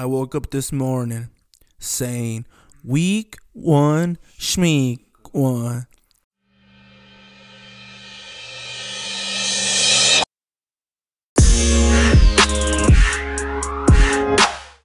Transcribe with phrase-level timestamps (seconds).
[0.00, 1.28] I woke up this morning
[1.78, 2.46] saying,
[2.82, 5.00] Week one, Schmeek
[5.32, 5.86] one.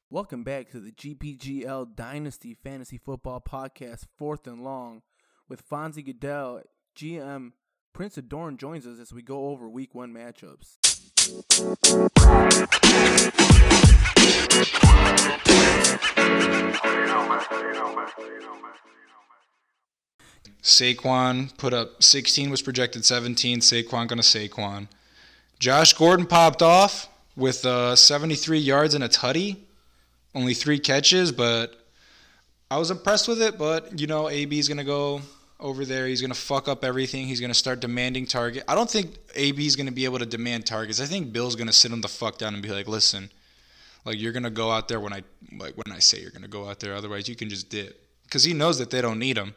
[0.09, 5.01] Welcome back to the GPGL Dynasty Fantasy Football Podcast, fourth and long,
[5.47, 6.61] with Fonzie Goodell,
[6.93, 7.53] GM
[7.93, 10.75] Prince Adorn joins us as we go over Week One matchups.
[20.65, 23.59] Saquon put up 16, was projected 17.
[23.59, 24.87] Saquon gonna Saquon.
[25.59, 29.57] Josh Gordon popped off with uh, 73 yards and a tutty,
[30.33, 31.75] only three catches, but
[32.71, 33.57] I was impressed with it.
[33.57, 35.21] But you know, AB's gonna go
[35.59, 36.07] over there.
[36.07, 37.27] He's gonna fuck up everything.
[37.27, 38.63] He's gonna start demanding target.
[38.67, 40.99] I don't think AB's gonna be able to demand targets.
[40.99, 43.29] I think Bill's gonna sit him the fuck down and be like, listen,
[44.05, 45.23] like you're gonna go out there when I
[45.57, 46.93] like when I say you're gonna go out there.
[46.93, 49.53] Otherwise, you can just dip because he knows that they don't need him.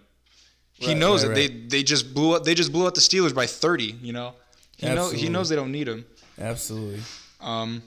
[0.73, 1.71] He knows right, that right.
[1.71, 2.45] they they just blew up.
[2.45, 3.85] They just blew out the Steelers by 30.
[4.01, 4.35] You know,
[4.77, 6.05] he know he knows they don't need him.
[6.41, 7.01] Absolutely.
[7.41, 7.83] Um,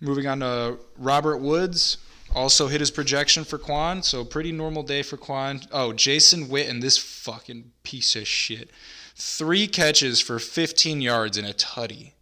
[0.00, 1.98] moving on to Robert Woods,
[2.34, 5.60] also hit his projection for Quan, so pretty normal day for Quan.
[5.72, 8.70] Oh, Jason Witten, this fucking piece of shit.
[9.16, 12.12] Three catches for 15 yards in a tutty.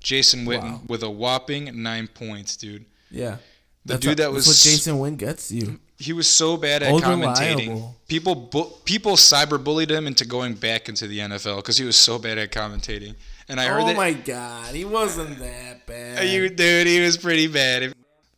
[0.00, 0.80] Jason Witten Wow.
[0.86, 2.84] with a whopping nine points, dude.
[3.10, 3.36] Yeah.
[3.84, 5.78] The That's dude that was what Jason Wynn gets you.
[5.96, 7.68] he was so bad at Old commentating.
[7.68, 7.94] reliable.
[8.08, 12.18] People bu- people cyberbullied him into going back into the NFL because he was so
[12.18, 13.14] bad at commentating.
[13.48, 16.28] And I heard Oh that my god, he wasn't that bad.
[16.28, 17.92] You dude, he was pretty bad.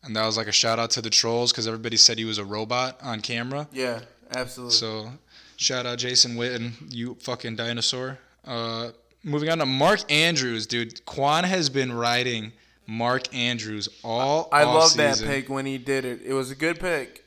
[0.05, 2.37] And that was like a shout out to the trolls because everybody said he was
[2.39, 3.69] a robot on camera.
[3.73, 4.01] yeah,
[4.35, 4.75] absolutely.
[4.75, 5.11] So
[5.57, 8.19] shout out Jason Witten, you fucking dinosaur.
[8.47, 8.91] Uh,
[9.25, 11.05] moving on to Mark Andrews, dude.
[11.07, 12.53] Quan has been riding
[12.89, 14.49] Mark Andrews all.
[14.51, 16.23] I love that pick when he did it.
[16.25, 17.23] It was a good pick.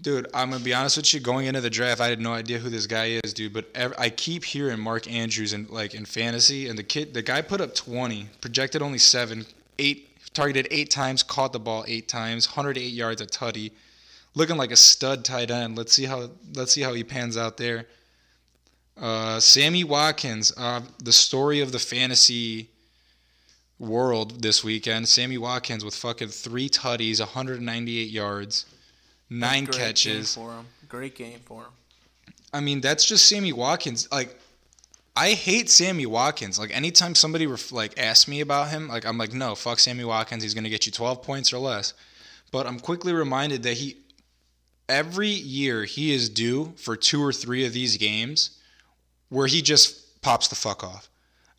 [0.00, 1.20] Dude, I'm gonna be honest with you.
[1.20, 3.52] Going into the draft, I had no idea who this guy is, dude.
[3.52, 7.22] But ev- I keep hearing Mark Andrews in like in fantasy, and the kid, the
[7.22, 9.44] guy put up 20, projected only seven,
[9.78, 13.72] eight, targeted eight times, caught the ball eight times, 108 yards at tutty,
[14.34, 15.76] looking like a stud tight end.
[15.76, 17.86] Let's see how let's see how he pans out there.
[18.96, 22.70] Uh, Sammy Watkins, uh, the story of the fantasy
[23.78, 25.08] world this weekend.
[25.08, 28.66] Sammy Watkins with fucking three tutties, 198 yards,
[29.30, 30.34] nine Great catches.
[30.34, 30.66] game for him.
[30.88, 31.70] Great game for him.
[32.52, 34.08] I mean, that's just Sammy Watkins.
[34.12, 34.38] Like,
[35.16, 36.58] I hate Sammy Watkins.
[36.58, 40.04] Like, anytime somebody ref- like asks me about him, like I'm like, no, fuck Sammy
[40.04, 40.42] Watkins.
[40.42, 41.94] He's gonna get you 12 points or less.
[42.52, 43.96] But I'm quickly reminded that he,
[44.88, 48.58] every year, he is due for two or three of these games
[49.30, 51.08] where he just pops the fuck off.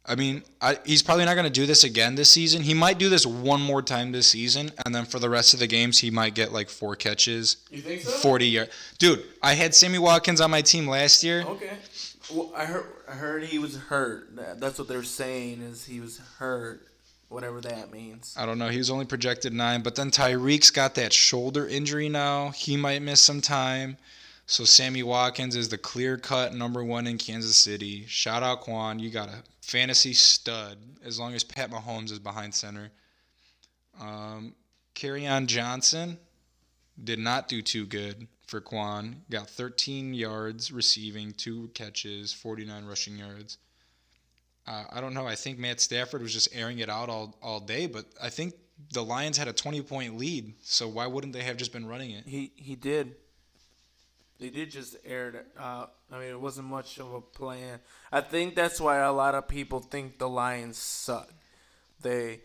[0.08, 2.62] I mean, I, he's probably not going to do this again this season.
[2.62, 5.60] He might do this one more time this season, and then for the rest of
[5.60, 8.72] the games, he might get like four catches, You think 40 yards.
[9.00, 11.44] Dude, I had Sammy Watkins on my team last year.
[11.44, 11.72] Okay.
[12.32, 14.30] Well, I heard I heard he was hurt.
[14.60, 16.88] That's what they're saying is he was hurt,
[17.30, 18.36] whatever that means.
[18.38, 18.70] I don't know.
[18.70, 22.50] He was only projected nine, but then Tyreek's got that shoulder injury now.
[22.50, 23.98] He might miss some time.
[24.48, 28.06] So Sammy Watkins is the clear cut number one in Kansas City.
[28.08, 29.00] Shout out Quan.
[29.00, 32.92] You got a fantasy stud as long as Pat Mahomes is behind center.
[34.00, 34.54] Um,
[35.04, 36.18] on Johnson
[37.04, 39.24] did not do too good for Quan.
[39.30, 43.58] Got 13 yards receiving, two catches, 49 rushing yards.
[44.68, 45.28] Uh, I don't know.
[45.28, 48.54] I think Matt Stafford was just airing it out all, all day, but I think
[48.94, 52.12] the Lions had a 20 point lead, so why wouldn't they have just been running
[52.12, 52.26] it?
[52.26, 53.16] He he did.
[54.40, 55.94] They did just air it out.
[56.12, 57.80] I mean, it wasn't much of a plan.
[58.12, 61.34] I think that's why a lot of people think the Lions suck.
[62.02, 62.42] They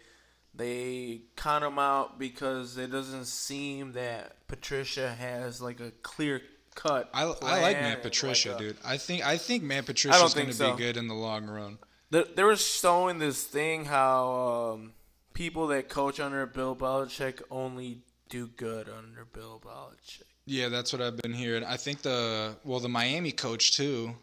[0.55, 6.43] they count them out because it doesn't seem that Patricia has like a clear
[6.75, 7.11] cut.
[7.12, 8.77] I, I like Matt Patricia, dude.
[8.84, 10.73] I think I think Matt Patricia's going to so.
[10.73, 11.79] be good in the long run.
[12.11, 14.93] They, they were showing this thing how um,
[15.33, 20.30] people that coach under Bill Belichick only do good under Bill Belichick.
[20.46, 21.64] Yeah, that's what I've been hearing.
[21.64, 24.14] I think the well, the Miami coach too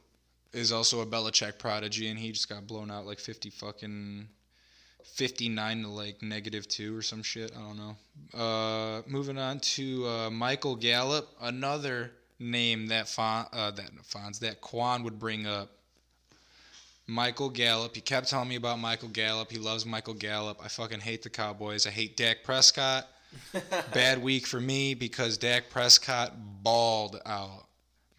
[0.53, 4.27] is also a Belichick prodigy, and he just got blown out like fifty fucking
[5.03, 7.51] fifty nine to like negative two or some shit.
[7.55, 8.39] I don't know.
[8.39, 14.61] Uh, moving on to uh, Michael Gallup, another name that Fon, uh, that Fonz that
[14.61, 15.69] Quan would bring up.
[17.09, 17.95] Michael Gallup.
[17.95, 19.49] He kept telling me about Michael Gallup.
[19.49, 20.59] He loves Michael Gallup.
[20.61, 21.87] I fucking hate the Cowboys.
[21.87, 23.07] I hate Dak Prescott.
[23.93, 27.65] Bad week for me because Dak Prescott balled out.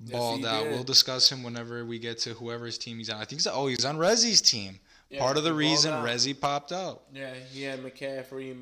[0.00, 0.64] Balled he out.
[0.64, 0.72] did.
[0.72, 3.16] We'll discuss him whenever we get to whoever's team he's on.
[3.16, 4.78] I think he's oh he's on Rezzy's team.
[5.10, 6.06] Yeah, Part of the reason out.
[6.06, 7.04] Rezzy popped out.
[7.12, 8.54] Yeah, he had McCaffrey,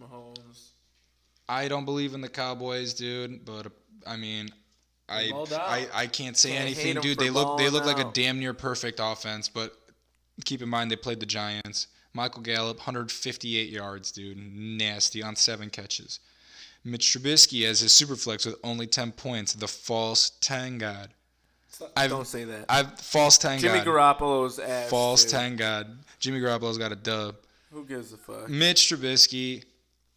[0.00, 0.70] Mahomes.
[1.48, 3.44] I don't believe in the Cowboys, dude.
[3.44, 3.66] But
[4.06, 4.48] I mean,
[5.08, 7.18] I I, I can't say Can't anything, dude.
[7.18, 9.76] They look they look like a damn near perfect offense, but
[10.44, 11.88] keep in mind they played the Giants.
[12.12, 16.18] Michael Gallup, 158 yards, dude, nasty on seven catches.
[16.84, 19.52] Mitch Trubisky as his super flex with only 10 points.
[19.52, 21.10] The false 10 god.
[21.96, 22.66] I've- Don't say that.
[22.68, 23.80] I've false 10 Jimmy.
[23.80, 24.90] Garoppolo's ass.
[24.90, 25.30] false dude.
[25.30, 25.98] 10 god.
[26.18, 27.36] Jimmy Garoppolo's got a dub.
[27.72, 28.48] Who gives a fuck?
[28.48, 29.64] Mitch Trubisky,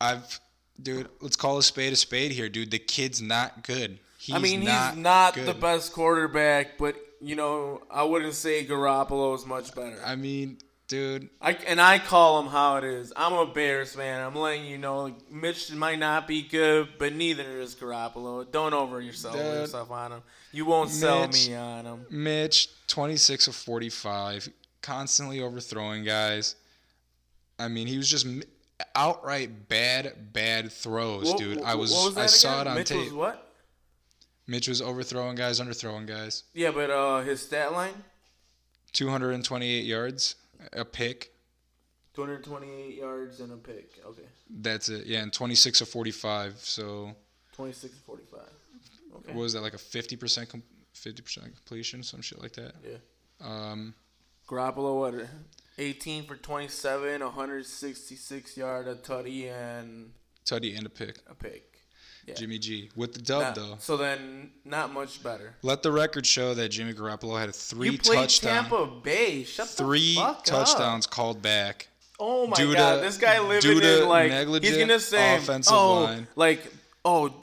[0.02, 0.40] I've
[0.82, 2.72] dude, let's call a spade a spade here, dude.
[2.72, 4.00] The kid's not good.
[4.18, 5.46] He's I mean, not he's not good.
[5.46, 10.02] the best quarterback, but you know, I wouldn't say Garoppolo is much better.
[10.04, 10.58] I mean,
[10.94, 13.12] dude, I and I call him how it is.
[13.16, 14.22] I'm a Bears fan.
[14.22, 18.50] I'm letting you know, Mitch might not be good, but neither is Garoppolo.
[18.52, 19.44] Don't over yourself Dude.
[19.44, 20.22] yourself on him.
[20.52, 22.06] You won't sell me on him.
[22.12, 24.50] Mitch, 26 of 45,
[24.84, 26.56] constantly overthrowing guys.
[27.58, 28.28] I mean, he was just
[28.96, 31.58] outright bad, bad throws, What- dude.
[31.58, 32.68] what- I was, was I saw again?
[32.68, 33.00] it on Mitch tape.
[33.06, 33.50] Was what?
[34.46, 36.44] Mitch was overthrowing guys, underthrowing guys.
[36.54, 38.04] Yeah, but uh, his stat line:
[38.92, 40.36] 228 yards,
[40.72, 41.32] a pick.
[42.14, 44.00] 228 yards and a pick.
[44.06, 45.06] Okay, That's it.
[45.08, 46.58] Yeah, and 26 of 45.
[46.60, 47.16] So
[47.54, 48.40] 26 45.
[49.16, 49.34] Okay.
[49.34, 50.64] what was that like a 50% com-
[50.96, 52.74] 50% completion, some shit like that.
[52.84, 52.98] Yeah.
[53.42, 53.94] Um,
[54.48, 55.28] Garoppolo, what?
[55.78, 60.12] 18 for 27, 166 yard, a tutty, and
[60.46, 61.18] Tutty and a pick.
[61.28, 61.73] a pick.
[62.26, 62.36] Yeah.
[62.36, 63.76] Jimmy G with the dub Not- though.
[63.80, 65.56] So then, not much better.
[65.62, 68.70] Let the record show that Jimmy Garoppolo had three you played touchdowns.
[68.70, 69.44] Tampa Bay.
[69.44, 71.12] Shut three the fuck touchdowns Up.
[71.12, 71.88] called back.
[72.20, 75.00] Oh my due god, to- this guy living due to in like he's negligent gonna
[75.00, 76.28] say, offensive oh, line.
[76.38, 76.66] like
[77.04, 77.34] oh,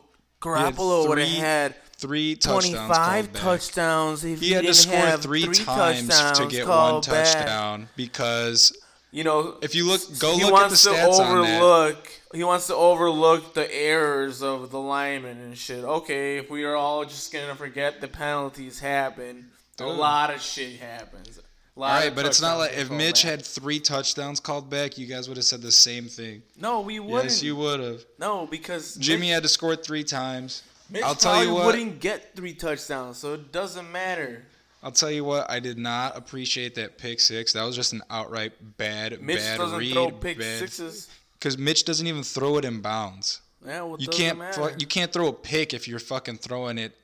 [0.40, 3.42] Garoppolo would have three had Three touchdowns 25 back.
[3.42, 6.76] touchdowns if He he, had to didn't score have three, times to touchdowns get one
[6.78, 7.26] called back.
[7.26, 8.72] touchdown because
[9.10, 11.60] You know, if you look, go he look at the to stats on that.
[11.60, 12.10] overlook.
[12.32, 15.82] He wants to overlook the errors of the linemen and shit.
[15.82, 19.50] Okay, if we are all just gonna forget the penalties happen,
[19.80, 21.40] a lot of shit happens.
[21.76, 23.30] All right, but it's not like if Mitch back.
[23.30, 26.42] had three touchdowns called back, you guys would have said the same thing.
[26.60, 27.30] no, we wouldn't.
[27.30, 28.04] Yes, you would have.
[28.18, 30.62] No, because Jimmy Mitch, had to score three times.
[30.90, 31.66] Mitch I'll tell you what.
[31.66, 34.44] wouldn't get three touchdowns, so it doesn't matter.
[34.82, 35.50] I'll tell you what.
[35.50, 37.52] I did not appreciate that pick six.
[37.52, 39.92] That was just an outright bad, Mitch bad doesn't read.
[39.92, 41.08] throw pick bad, sixes.
[41.40, 43.40] Because Mitch doesn't even throw it in bounds.
[43.66, 44.75] Yeah, well, You can't matter.
[44.78, 46.94] you can't throw a pick if you're fucking throwing it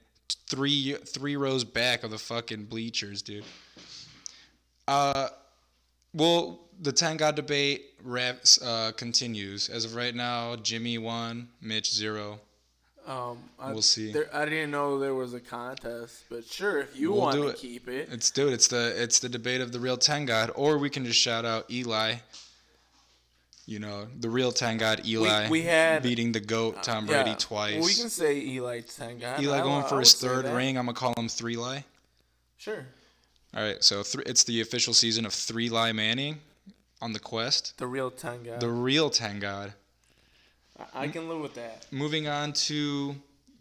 [0.47, 3.45] three three rows back of the fucking bleachers, dude.
[4.89, 5.29] Uh,
[6.15, 9.69] well, the ten god debate reps, uh, continues.
[9.69, 12.41] As of right now, Jimmy one, Mitch zero.
[13.07, 14.11] Um, I, We'll see.
[14.13, 17.49] There, I didn't know there was a contest, but sure, if you We'll want to
[17.49, 17.57] it.
[17.57, 18.09] keep it.
[18.11, 21.05] It's dude, it's the it's the debate of the real ten god, or we can
[21.05, 22.17] just shout out Eli.
[23.69, 27.31] You know, the real ten god Eli we had- beating the goat uh, Tom Brady
[27.31, 27.85] Yeah, twice.
[27.85, 29.37] We can say Eli Tenga.
[29.41, 30.79] Eli I- going I for would his third ring.
[30.79, 31.85] I'm gonna call him Three Lie.
[32.57, 32.87] Sure.
[33.55, 36.41] All right, so th- it's the official season of Three Lie Manning
[37.03, 37.77] on the quest.
[37.79, 38.59] The real Tenga.
[38.61, 39.73] The real Ten God.
[40.95, 41.87] I, I can live with that.
[41.91, 43.17] Moving on to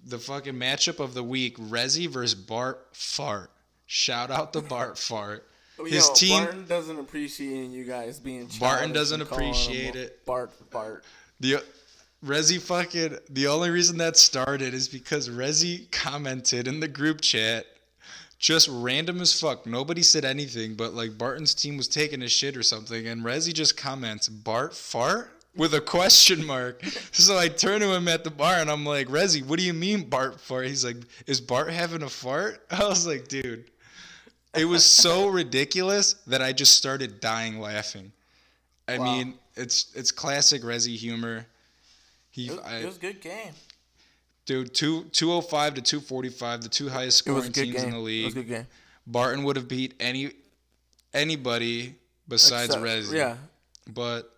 [0.06, 3.50] the fucking matchup of the week: Rezi versus Bart Fart.
[3.88, 5.50] Shout out the Bart Fart.
[5.86, 6.44] His Yo, team.
[6.44, 8.50] Barton doesn't appreciate you guys being.
[8.60, 10.25] Barton doesn't and calling him appreciate it.
[10.25, 11.04] Bart, Bart.
[11.39, 11.63] The
[12.24, 17.65] Rezi fucking the only reason that started is because Rezi commented in the group chat
[18.39, 19.65] just random as fuck.
[19.65, 23.53] Nobody said anything, but like Barton's team was taking a shit or something, and Rezi
[23.53, 26.84] just comments Bart fart with a question mark.
[27.12, 29.74] So I turn to him at the bar and I'm like, Rezi, what do you
[29.74, 30.67] mean Bart fart?
[30.67, 32.65] He's like, Is Bart having a fart?
[32.72, 33.65] I was like, dude.
[34.57, 38.12] It was so ridiculous that I just started dying laughing.
[38.88, 39.05] I Wow.
[39.05, 41.45] mean, it's it's classic Rezi humor.
[42.31, 43.53] He, It was, I, it was a good game.
[44.45, 47.85] dude, two two oh five to two forty five, the two highest scoring teams game.
[47.85, 48.33] in the It was a league.
[48.33, 48.67] good game.
[49.07, 50.31] Barton would have beat any
[51.13, 51.95] anybody
[52.27, 53.13] besides Except- Rezi.
[53.13, 53.38] Yeah.
[53.93, 54.31] But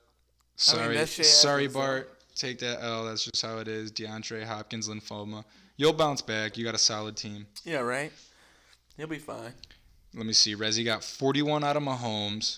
[0.55, 1.67] sorry, that shit sorry.
[1.67, 2.13] Bart.
[2.35, 3.05] Take that L.
[3.05, 3.91] That's just how it is.
[3.91, 5.43] DeAndre Hopkins lymphoma.
[5.75, 6.55] You'll bounce back.
[6.57, 7.47] You got a solid team.
[7.65, 7.77] Yeah.
[7.79, 8.11] Right.
[8.95, 9.53] He'll be fine.
[10.17, 10.55] Let me see.
[10.55, 12.57] Rezi got 41 out of Mahomes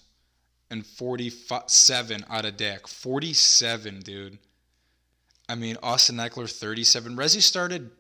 [0.72, 2.88] and 47 out of Dak.
[2.88, 4.40] 47, dude.
[5.50, 7.18] I mean, Austin Ekeler, 37.
[7.18, 7.92] Rezi started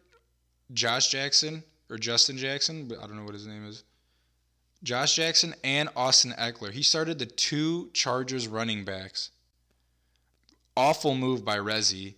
[0.71, 3.83] Josh Jackson or Justin Jackson, but I don't know what his name is.
[4.81, 6.71] Josh Jackson and Austin Ekeler.
[6.71, 9.31] He started the two Chargers running backs.
[10.77, 12.13] Awful move by Rezi.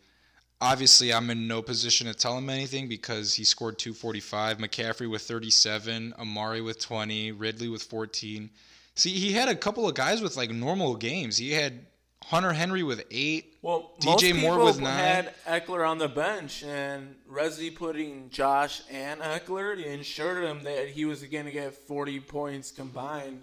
[0.62, 4.60] Obviously, I'm in no position to tell him anything because he scored 245.
[4.60, 8.50] McCaffrey with 37, Amari with 20, Ridley with 14.
[8.94, 11.38] See, he had a couple of guys with like normal games.
[11.38, 11.88] He had
[12.25, 13.56] Hunter Henry with eight.
[13.63, 14.98] Well, DJ most Moore with nine.
[14.98, 20.89] had Ekeler on the bench, and Resi putting Josh and Ekeler he ensured him that
[20.89, 23.41] he was going to get 40 points combined.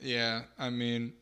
[0.00, 1.12] Yeah, I mean,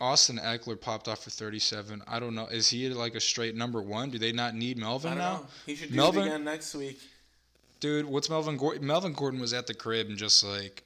[0.00, 2.02] Austin Ekeler popped off for 37.
[2.06, 2.46] I don't know.
[2.46, 4.10] Is he like a straight number one?
[4.10, 5.32] Do they not need I Melvin don't now?
[5.34, 5.46] know.
[5.66, 6.22] He should do Melvin?
[6.22, 6.98] it again next week.
[7.80, 8.86] Dude, what's Melvin Gordon?
[8.86, 10.82] Melvin Gordon was at the crib and just like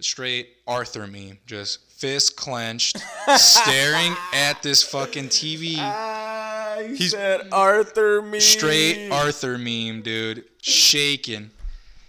[0.00, 2.98] straight Arthur meme, just fist clenched,
[3.36, 5.76] staring at this fucking TV.
[5.78, 8.40] Ah, he He's- said Arthur me.
[8.40, 11.50] Straight Arthur meme, dude, shaking.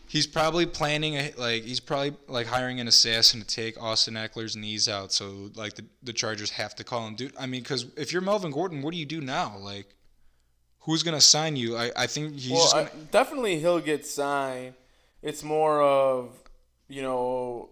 [0.10, 4.56] He's probably planning a like he's probably like hiring an assassin to take Austin Ekeler's
[4.56, 7.34] knees out, so like the, the Chargers have to call him, dude.
[7.38, 9.58] I mean, because if you're Melvin Gordon, what do you do now?
[9.58, 9.88] Like,
[10.80, 11.76] who's gonna sign you?
[11.76, 14.76] I, I think he's Well, just gonna, definitely he'll get signed.
[15.22, 16.30] It's more of,
[16.88, 17.70] you know,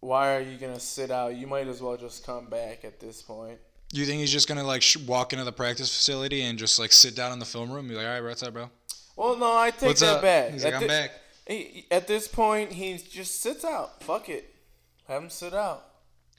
[0.00, 1.36] why are you going to sit out?
[1.36, 3.58] You might as well just come back at this point.
[3.92, 6.92] you think he's just gonna like sh- walk into the practice facility and just like
[6.92, 8.68] sit down in the film room, and be like, all right, what's up, bro?
[9.16, 10.22] Well, no, I take What's that up?
[10.22, 10.50] back.
[10.52, 11.10] He's like, At I'm thi- back.
[11.46, 14.02] He- at this point, he just sits out.
[14.02, 14.54] Fuck it.
[15.08, 15.84] Have him sit out.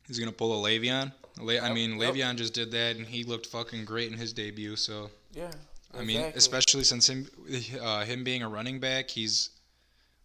[0.08, 1.14] He's gonna pull a Le'Veon.
[1.40, 2.14] Le- I mean, yep.
[2.14, 4.76] Le'Veon just did that, and he looked fucking great in his debut.
[4.76, 5.52] So Yeah.
[5.94, 6.38] I mean, exactly.
[6.38, 7.30] especially since him
[7.82, 9.50] uh, him being a running back, he's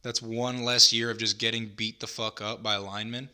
[0.03, 3.29] that's one less year of just getting beat the fuck up by linemen.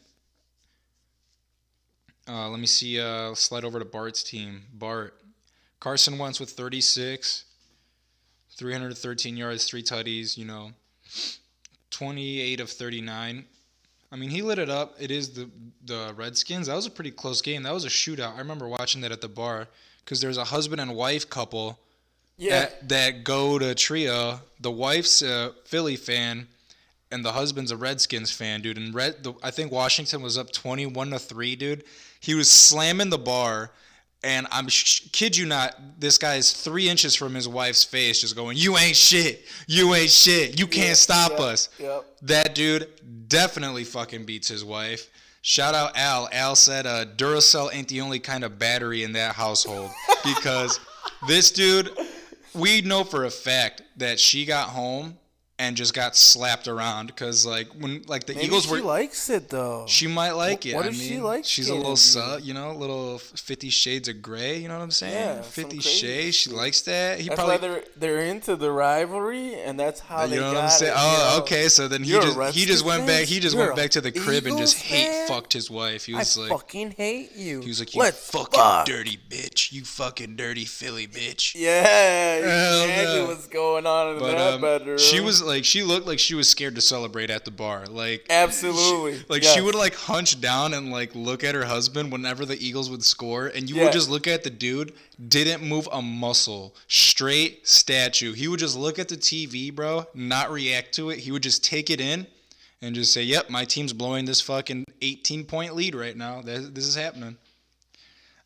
[2.29, 3.01] Uh, let me see.
[3.01, 4.63] Uh, slide over to Bart's team.
[4.75, 5.15] Bart,
[5.81, 7.45] Carson Wentz with 36,
[8.51, 10.37] 313 yards, three tutties.
[10.37, 10.73] You know,
[11.91, 13.45] 28 of 39.
[14.11, 14.95] I mean, he lit it up.
[14.99, 15.51] It is the
[15.85, 16.67] the Redskins.
[16.67, 17.63] That was a pretty close game.
[17.63, 18.35] That was a shootout.
[18.35, 19.69] I remember watching that at the bar
[20.05, 21.79] because there's a husband and wife couple
[22.39, 22.61] yeah.
[22.61, 24.41] that, that go to Trio.
[24.61, 26.49] The wife's a Philly fan,
[27.11, 28.79] and the husband's a Redskins fan, dude.
[28.79, 31.85] And Red, the, I think Washington was up twenty-one to three, dude.
[32.21, 33.71] He was slamming the bar,
[34.25, 38.21] and I'm sh- kid you not, this guy is three inches from his wife's face,
[38.21, 39.45] just going, "You ain't shit.
[39.67, 40.59] You ain't shit.
[40.59, 42.07] You can't Yeah, stop yep, us." Yep.
[42.23, 42.89] That dude
[43.29, 45.09] definitely fucking beats his wife.
[45.43, 46.29] Shout out Al.
[46.33, 49.91] Al said uh, Duracell ain't the only kind of battery in that household
[50.25, 50.81] because
[51.29, 51.91] this dude,
[52.55, 55.17] we know for a fact that she got home
[55.61, 58.77] and just got slapped around because like when like the Maybe Eagles she were.
[58.79, 59.85] She likes it though.
[59.89, 60.75] she might like it.
[60.77, 64.09] what I if she mean, likes She's a little, su- you know, little Fifty Shades
[64.09, 64.59] of Gray.
[64.59, 65.15] You know what I'm saying?
[65.15, 66.37] Yeah, Fifty Shades.
[66.37, 67.19] She likes that.
[67.21, 70.53] He that's probably why they're they're into the rivalry, and that's how they you know
[70.53, 70.93] got what I'm saying?
[70.93, 71.43] it, Oh, know?
[71.43, 71.69] okay.
[71.69, 73.25] So then he You're just he just went back.
[73.25, 75.27] He just You're went back to the crib and just hate fan?
[75.29, 76.05] fucked his wife.
[76.05, 77.61] He I was like, fucking hate you.
[77.63, 78.87] he was like, you Let's fucking fuck.
[78.87, 79.73] dirty bitch.
[79.73, 81.55] You fucking dirty Philly bitch.
[81.57, 82.37] Yeah,
[82.85, 84.99] exactly what's going on in that um, bedroom.
[84.99, 87.87] she was like, she looked like she was scared to celebrate at the bar.
[87.87, 89.55] Like, absolutely like yes.
[89.55, 93.03] she would like hunch down and like look at her husband whenever the Eagles would
[93.03, 94.93] score, and you would just look at the dude,
[95.29, 98.33] didn't move a muscle, straight statue.
[98.33, 101.19] He would just look at the TV, bro, not react to it.
[101.19, 102.27] He would just take it in
[102.81, 106.43] and just say, "Yep, my team's blowing this fucking 18 point lead right now.
[106.43, 107.37] This is happening."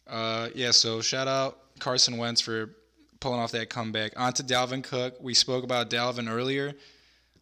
[0.07, 0.71] Uh, yeah.
[0.71, 2.71] So shout out Carson Wentz for
[3.23, 4.13] pulling off that comeback.
[4.17, 5.15] On to Dalvin Cook.
[5.21, 6.67] We spoke about Dalvin earlier.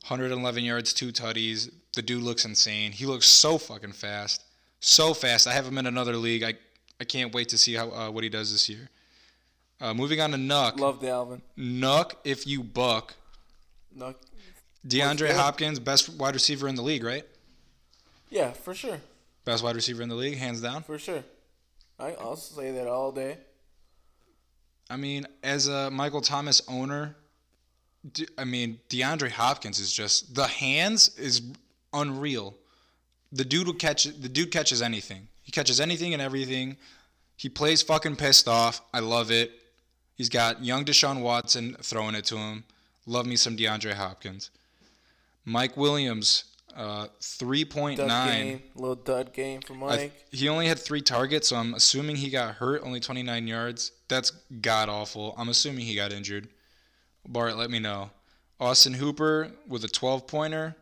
[0.07, 1.71] 111 yards, two tutties.
[1.95, 2.93] The dude looks insane.
[2.93, 4.45] He looks so fucking fast,
[4.79, 5.47] so fast.
[5.47, 6.43] I have him in another league.
[6.43, 6.55] I
[7.01, 8.89] I can't wait to see how uh, what he does this year.
[9.81, 10.79] Uh, moving on to Nuk.
[10.79, 11.41] love Dalvin.
[11.59, 13.15] Nuk, if you buck.
[13.95, 14.15] No,
[14.87, 15.33] DeAndre.
[15.35, 17.25] Hopkins, best wide receiver in the league, right?
[18.29, 19.01] yeah, for sure,
[19.45, 20.83] Best wide receiver in the league, hands down.
[20.83, 21.25] for sure.
[21.99, 23.39] I, I'll say that all day.
[24.90, 27.16] I mean, as a Michael Thomas owner,
[28.37, 31.42] I mean, DeAndre Hopkins is just the hands is
[31.92, 32.56] unreal.
[33.32, 35.28] The dude will catch the dude catches anything.
[35.42, 36.76] He catches anything and everything.
[37.37, 38.80] He plays fucking pissed off.
[38.92, 39.52] I love it.
[40.16, 42.64] He's got young Deshaun Watson throwing it to him.
[43.06, 44.50] Love me some DeAndre Hopkins.
[45.44, 46.44] Mike Williams,
[46.76, 48.44] uh, three point Dud nine.
[48.44, 49.99] game, little dud game for Mike.
[49.99, 52.82] th- he only had three targets, so I'm assuming he got hurt.
[52.85, 53.92] Only 29 yards.
[54.11, 55.35] That's god awful.
[55.38, 56.49] I'm assuming he got injured.
[57.26, 58.11] Bart, let me know.
[58.59, 60.75] Austin Hooper with a 12 pointer,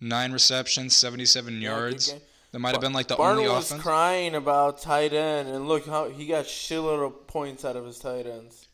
[0.00, 2.14] nine receptions, 77 Yeah, yards.
[2.52, 3.82] That might have been like the only was offense.
[3.82, 7.98] crying about tight end, and look how he got shitload of points out of his
[7.98, 8.68] tight ends.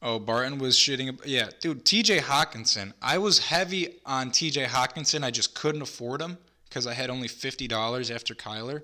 [0.00, 1.18] Oh, Barton was shitting.
[1.24, 2.92] Yeah, dude, TJ Hockenson.
[3.00, 5.24] I was heavy on TJ Hockenson.
[5.24, 8.82] I just couldn't afford him because I had only $50 after Kyler,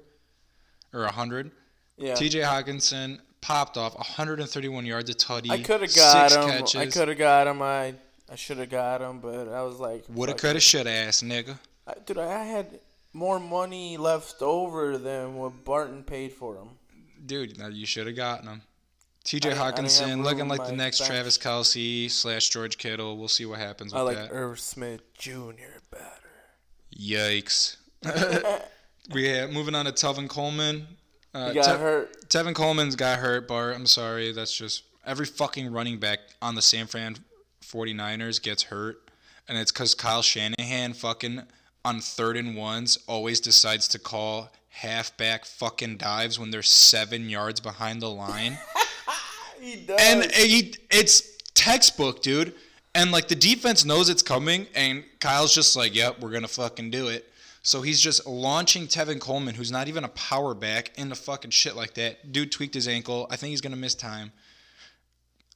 [0.92, 1.50] or 100.
[1.98, 5.50] Yeah, TJ Hockenson popped off 131 yards of tutty.
[5.50, 6.48] I could have got him.
[6.48, 6.76] Catches.
[6.76, 7.62] I could have got him.
[7.62, 7.94] I
[8.30, 11.58] I should have got him, but I was like, Woulda, coulda, shoulda, ass nigga.
[11.86, 12.78] I, dude, I had
[13.14, 16.68] more money left over than what Barton paid for him.
[17.24, 18.62] dude, now you should have gotten him.
[19.24, 19.52] T.J.
[19.52, 21.10] I Hockenson room looking like the next bench.
[21.10, 23.18] Travis Kelce slash George Kittle.
[23.18, 24.30] We'll see what happens with I like that.
[24.32, 25.80] Irv Smith Jr.
[25.90, 26.04] better.
[26.98, 27.76] Yikes.
[29.12, 30.86] we have moving on to Tevin Coleman.
[31.34, 32.28] Uh, He got Te- hurt.
[32.28, 33.74] Tevin Coleman's got hurt, Bart.
[33.74, 34.32] I'm sorry.
[34.32, 37.16] That's just every fucking running back on the San Fran
[37.64, 39.00] 49ers gets hurt.
[39.48, 41.42] And it's because Kyle Shanahan fucking
[41.84, 47.60] on third and ones always decides to call halfback fucking dives when they're seven yards
[47.60, 48.58] behind the line.
[49.60, 49.98] He does.
[50.00, 52.54] and he, it's textbook, dude.
[52.94, 56.92] And like the defense knows it's coming, and Kyle's just like, "Yep, we're gonna fucking
[56.92, 57.28] do it."
[57.62, 61.76] So he's just launching Tevin Coleman, who's not even a power back, into fucking shit
[61.76, 62.32] like that.
[62.32, 63.26] Dude tweaked his ankle.
[63.30, 64.32] I think he's gonna miss time.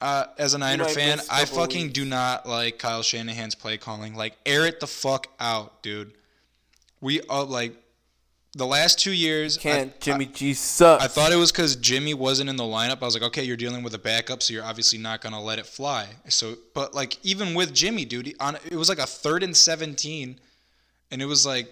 [0.01, 1.93] Uh, as a Niner fan, I fucking weeks.
[1.93, 4.15] do not like Kyle Shanahan's play calling.
[4.15, 6.13] Like, air it the fuck out, dude.
[6.99, 7.73] We uh, like
[8.51, 9.57] the last two years.
[9.57, 11.03] Can't Jimmy G sucks.
[11.03, 13.01] I thought it was because Jimmy wasn't in the lineup.
[13.01, 15.57] I was like, okay, you're dealing with a backup, so you're obviously not gonna let
[15.57, 16.09] it fly.
[16.27, 20.39] So, but like even with Jimmy, dude, on it was like a third and seventeen,
[21.11, 21.71] and it was like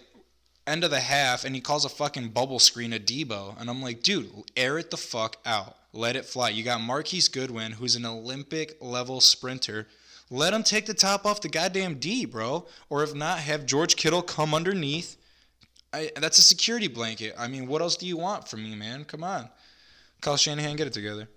[0.67, 3.81] end of the half, and he calls a fucking bubble screen a Deebo, and I'm
[3.81, 6.49] like, dude, air it the fuck out, let it fly.
[6.49, 9.87] You got Marquise Goodwin, who's an Olympic level sprinter.
[10.29, 12.65] Let him take the top off the goddamn D, bro.
[12.89, 15.17] Or if not, have George Kittle come underneath
[15.93, 17.35] I, that's a security blanket.
[17.37, 19.03] I mean, what else do you want from me, man?
[19.03, 19.49] Come on.
[20.21, 21.27] Kyle Shanahan, get it together.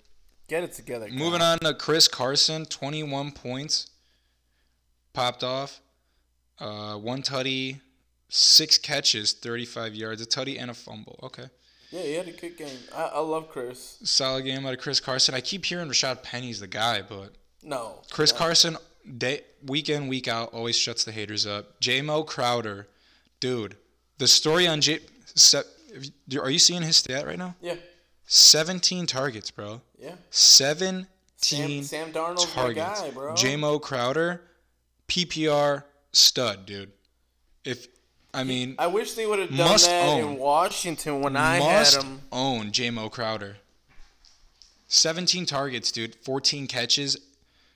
[0.46, 1.08] Get it together.
[1.08, 1.16] guy.
[1.16, 3.90] Moving on to Chris Carson, 21 points.
[5.12, 5.80] Popped off.
[6.58, 7.80] Uh, one tutty,
[8.28, 10.22] six catches, 35 yards.
[10.22, 11.18] A tutty and a fumble.
[11.22, 11.46] Okay.
[11.90, 12.76] Yeah, he had a good game.
[12.94, 13.98] I, I love Chris.
[14.02, 15.34] Solid game out of Chris Carson.
[15.34, 18.00] I keep hearing Rashaad Penny's the guy, but No.
[18.10, 18.38] Chris no.
[18.38, 18.76] Carson,
[19.18, 21.78] day, week in, week out, always shuts the haters up.
[21.80, 22.88] J-Mo Crowder,
[23.38, 23.76] dude.
[24.18, 24.98] The story on J...
[25.36, 25.62] Se-
[26.40, 27.54] are you seeing his stat right now?
[27.60, 27.76] Yeah.
[28.26, 29.80] 17 targets, bro.
[29.98, 30.14] Yeah.
[30.30, 33.00] 17 Sam, Sam Darnold's targets.
[33.02, 33.36] guy, bro.
[33.36, 34.40] J-Mo Crowder,
[35.08, 36.90] PPR stud, dude.
[37.64, 37.86] If
[38.34, 40.20] I mean, I wish they would have done that own.
[40.20, 42.20] in Washington when I must had him.
[42.32, 43.56] own J-Mo Crowder.
[44.88, 46.14] 17 targets, dude.
[46.16, 47.16] 14 catches.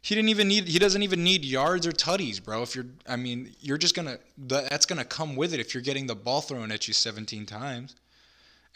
[0.00, 0.68] He didn't even need.
[0.68, 2.62] He doesn't even need yards or tutties, bro.
[2.62, 4.18] If you're, I mean, you're just gonna.
[4.36, 7.94] That's gonna come with it if you're getting the ball thrown at you 17 times.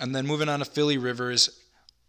[0.00, 1.48] And then moving on to Philly Rivers,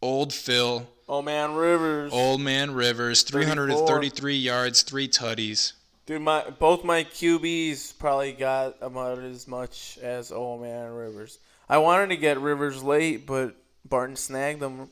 [0.01, 2.12] old Phil, Oh man, Rivers.
[2.12, 5.73] old man Rivers, 333 yards, three tutties.
[6.05, 11.39] Dude, my both my QBs probably got about as much as old man Rivers.
[11.69, 14.89] I wanted to get Rivers late, but Barton snagged them.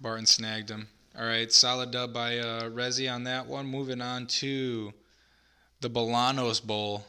[0.00, 0.88] Barton snagged him.
[1.18, 3.66] All right, solid dub by uh, Rezi on that one.
[3.66, 4.92] Moving on to
[5.80, 7.04] the Bolanos Bowl.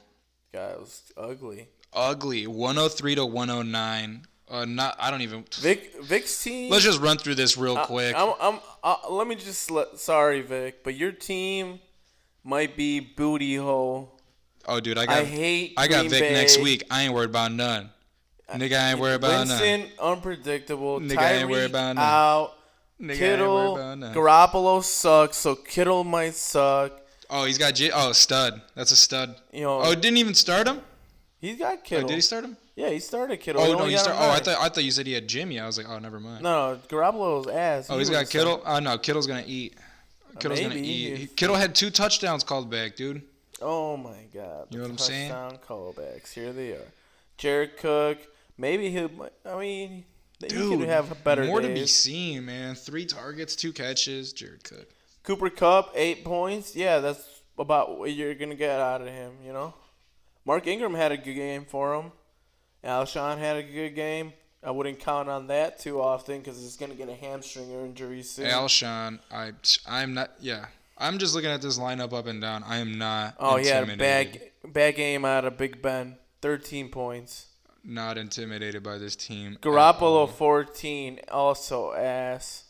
[0.52, 1.68] God, it was ugly.
[1.94, 4.26] Ugly, 103 to 109.
[4.50, 4.96] Uh, not.
[5.00, 5.46] I don't even.
[5.60, 6.72] Vic, Vic's team.
[6.72, 8.16] Let's just run through this real I- quick.
[8.18, 9.98] I'm, I'm, uh, let me just let.
[9.98, 11.80] Sorry, Vic, but your team
[12.50, 14.20] might be booty hole.
[14.68, 15.18] oh, dude, I got.
[15.20, 15.74] I hate.
[15.78, 16.34] I got Green Vic Bay.
[16.34, 16.84] next week.
[16.92, 17.92] I ain't worried about none.
[18.54, 19.60] Nigga, I ain't worried about none.
[19.62, 21.00] Winston, unpredictable.
[21.00, 22.06] Nigga, I ain't worried Tyreek about none.
[22.06, 22.52] out.
[23.00, 24.14] Nigga, I ain't Kittle, worried about none.
[24.16, 26.94] Garoppolo sucks, so Kittle might suck.
[27.30, 27.76] Oh, he's got.
[27.76, 28.60] J- oh, stud.
[28.76, 29.36] That's a stud.
[29.54, 30.82] You know, Oh, didn't even start him.
[31.40, 32.08] he's got Oh, Kittle.
[32.10, 32.58] did he start him?
[32.76, 33.62] Yeah, he started Kittle.
[33.64, 34.18] He Oh no, only he got start.
[34.18, 34.44] him Oh, I back.
[34.46, 34.58] thought.
[34.62, 35.60] I thought you said he had Jimmy.
[35.60, 36.42] I was like, oh, never mind.
[36.44, 37.88] No, no, Garoppolo's ass.
[37.90, 38.64] Oh, He he's got Kittle.
[38.66, 39.76] Oh no, Kittle's gonna eat.
[40.40, 41.36] Kittle's gonna eat.
[41.36, 43.22] Kittle had two touchdowns called back, dude.
[43.62, 44.68] Oh my God!
[44.70, 45.32] You know what I'm saying?
[45.32, 46.34] Touchdown callbacks.
[46.34, 46.88] Here they are.
[47.38, 48.18] Jared Cook.
[48.58, 49.08] Maybe he.
[49.46, 50.06] I mean,
[50.40, 52.76] Dude, could have better more to be seen, man.
[52.76, 54.32] Three targets, two catches.
[54.32, 54.88] Jared Cook.
[55.24, 56.76] Cooper Kupp, eight points.
[56.76, 59.34] Yeah, that's about what you're gonna get out of him.
[59.46, 59.74] You know,
[60.46, 62.12] Mark Ingram had a good game for him.
[62.84, 64.32] Alshon had a good game.
[64.64, 68.46] I wouldn't count on that too often because he's gonna get a hamstring injury soon.
[68.46, 69.52] Alshon, I,
[69.88, 70.32] I'm not.
[70.40, 70.66] Yeah,
[70.98, 72.64] I'm just looking at this lineup up and down.
[72.64, 73.36] I am not.
[73.40, 76.18] oh, a bad bad game out of Big Ben.
[76.42, 77.48] Thirteen points.
[77.84, 79.58] Not intimidated by this team.
[79.62, 82.66] Garoppolo 14, also ass.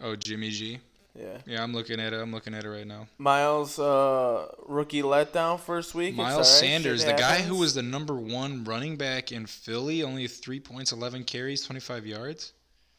[0.00, 0.80] Oh, Jimmy G.
[1.18, 1.38] Yeah.
[1.46, 2.20] Yeah, I'm looking at it.
[2.20, 3.08] I'm looking at it right now.
[3.18, 6.14] Miles, uh, rookie letdown first week.
[6.14, 6.46] Miles right.
[6.46, 10.60] Sanders, Shit the guy who was the number one running back in Philly, only three
[10.60, 12.52] points, 11 carries, 25 yards.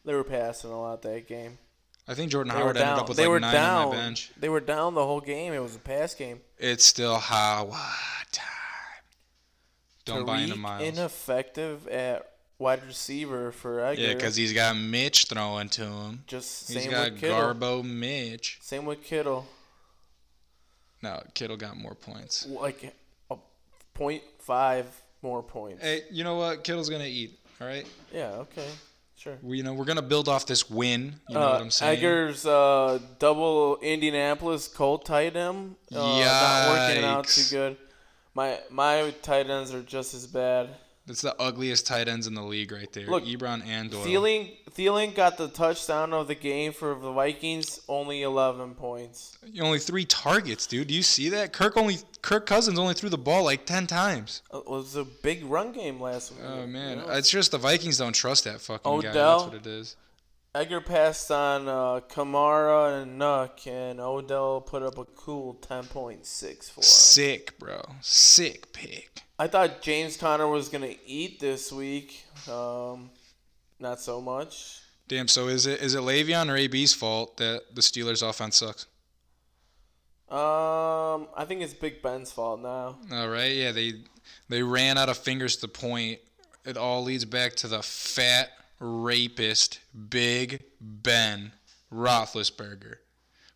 [0.04, 1.58] They were passing a lot that game.
[2.08, 3.82] I think Jordan They Howard ended up with they like were nine down.
[3.82, 4.30] on my bench.
[4.38, 5.52] They were down the whole game.
[5.52, 6.40] It was a pass game.
[6.56, 7.72] It's still Howard
[8.32, 8.46] time.
[10.06, 10.88] Don't buy into Miles.
[10.88, 14.02] Ineffective at wide receiver for Edgar.
[14.02, 16.24] Yeah, because he's got Mitch throwing to him.
[16.26, 17.54] just He's same got with Kittle.
[17.54, 18.58] Garbo Mitch.
[18.60, 19.46] Same with Kittle.
[21.02, 22.46] No, Kittle got more points.
[22.46, 22.94] Like
[23.30, 23.36] a
[23.94, 24.86] point five
[25.22, 25.82] more points.
[25.82, 26.64] Hey, you know what?
[26.64, 27.38] Kittle's gonna eat.
[27.60, 27.86] All right.
[28.12, 28.30] Yeah.
[28.32, 28.66] Okay.
[29.16, 29.36] Sure.
[29.42, 31.14] We, you know, we're gonna build off this win.
[31.28, 31.98] You know uh, what I'm saying?
[31.98, 35.74] Eggers uh, double Indianapolis Colt tight end.
[35.92, 37.76] Uh, Not working out too good.
[38.34, 40.70] My my tight ends are just as bad.
[41.08, 43.06] That's the ugliest tight ends in the league right there.
[43.06, 44.04] Look, Ebron and Doyle.
[44.04, 47.80] Thielen Thielen got the touchdown of the game for the Vikings.
[47.88, 49.38] Only 11 points.
[49.60, 50.88] Only three targets, dude.
[50.88, 51.54] Do you see that?
[51.54, 54.42] Kirk only Kirk Cousins only threw the ball like ten times.
[54.52, 56.42] Uh, it was a big run game last week.
[56.44, 57.12] Oh man, you know?
[57.12, 59.12] it's just the Vikings don't trust that fucking guy.
[59.12, 59.96] That's what it is.
[60.58, 66.80] Edgar passed on uh, Kamara and Nuk, and Odell put up a cool 10.6 for
[66.80, 66.82] him.
[66.82, 67.80] Sick, bro.
[68.00, 69.22] Sick pick.
[69.38, 72.24] I thought James Conner was gonna eat this week.
[72.50, 73.10] Um,
[73.78, 74.80] not so much.
[75.06, 75.28] Damn.
[75.28, 78.86] So is it is it Le'Veon or AB's fault that the Steelers' offense sucks?
[80.28, 82.98] Um, I think it's Big Ben's fault now.
[83.12, 83.54] All right.
[83.54, 83.70] Yeah.
[83.70, 83.92] They
[84.48, 86.18] they ran out of fingers to point.
[86.64, 91.52] It all leads back to the fat rapist Big Ben
[91.92, 92.96] Roethlisberger,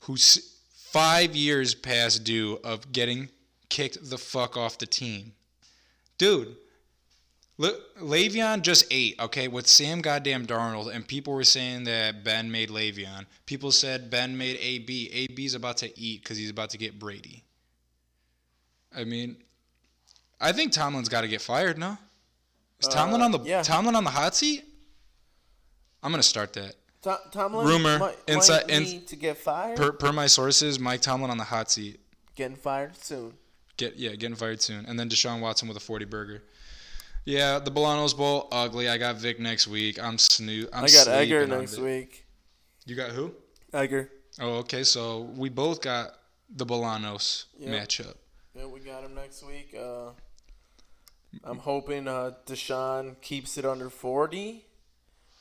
[0.01, 3.29] who's five years past due of getting
[3.69, 5.33] kicked the fuck off the team.
[6.19, 6.57] Dude,
[7.59, 12.51] Le- Le'Veon just ate, okay, with Sam goddamn Darnold, and people were saying that Ben
[12.51, 13.27] made Le'Veon.
[13.47, 15.11] People said Ben made AB.
[15.31, 17.45] AB's about to eat because he's about to get Brady.
[18.95, 19.37] I mean,
[20.41, 21.97] I think Tomlin's got to get fired, no?
[22.81, 23.63] Is Tomlin Uh, on the yeah.
[23.63, 24.65] Tomlin on the hot seat?
[26.03, 26.75] I'm gonna start that.
[27.03, 29.77] Tom, Tomlin Rumor, might, inside- might in- to get fired.
[29.77, 32.01] Per, per my sources, Mike Tomlin on the hot seat.
[32.37, 33.35] Getting fired soon.
[33.77, 36.43] Get yeah, getting fired soon, and then Deshaun Watson with a 40 burger.
[37.25, 38.89] Yeah, the Bolanos Bowl ugly.
[38.89, 40.03] I got Vic next week.
[40.03, 40.69] I'm snoo.
[40.73, 42.27] I'm i got on next week.
[42.85, 43.35] You got who?
[43.73, 44.11] Edgar.
[44.41, 44.83] Oh, okay.
[44.83, 46.15] So we both got
[46.51, 47.71] the Bolanos Yep.
[47.71, 48.15] matchup.
[48.55, 49.75] Yeah, we got him next week.
[49.79, 50.11] Uh,
[51.45, 54.65] I'm hoping uh, Deshaun keeps it under 40,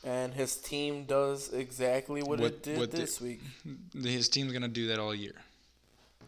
[0.03, 3.41] and his team does exactly what, What- it did what the- this week.
[4.01, 5.35] His team's gonna do that all year.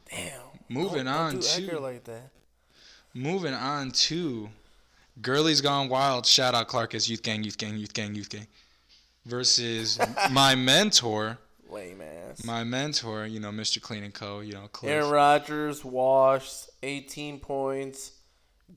[0.09, 0.39] Damn.
[0.69, 2.29] Moving Don't- on don't do to like that.
[3.13, 4.49] moving on to
[5.21, 6.25] Gurley's Gone Wild.
[6.25, 8.47] Shout out Clarkus Youth Gang, Youth Gang, Youth Gang, Youth Gang.
[9.25, 9.99] Versus
[10.31, 11.37] my mentor,
[11.69, 12.43] Lame ass.
[12.43, 13.25] my mentor.
[13.27, 13.81] You know, Mr.
[13.81, 14.39] Clean and Co.
[14.39, 14.91] You know, Cliff.
[14.91, 18.12] Aaron Rodgers washed 18 points.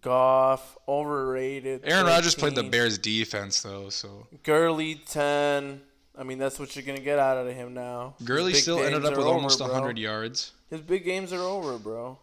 [0.01, 1.83] Goff overrated.
[1.85, 5.81] Aaron Rodgers played the Bears defense though, so Gurley 10.
[6.19, 8.15] I mean, that's what you're gonna get out of him now.
[8.25, 9.69] Gurley still ended up with over, almost bro.
[9.69, 10.53] 100 yards.
[10.71, 12.19] His big games are over, bro.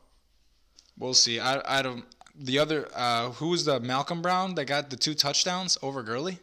[0.98, 1.40] We'll see.
[1.40, 2.06] I I don't.
[2.36, 6.40] The other, uh, who was the Malcolm Brown that got the two touchdowns over Gurley?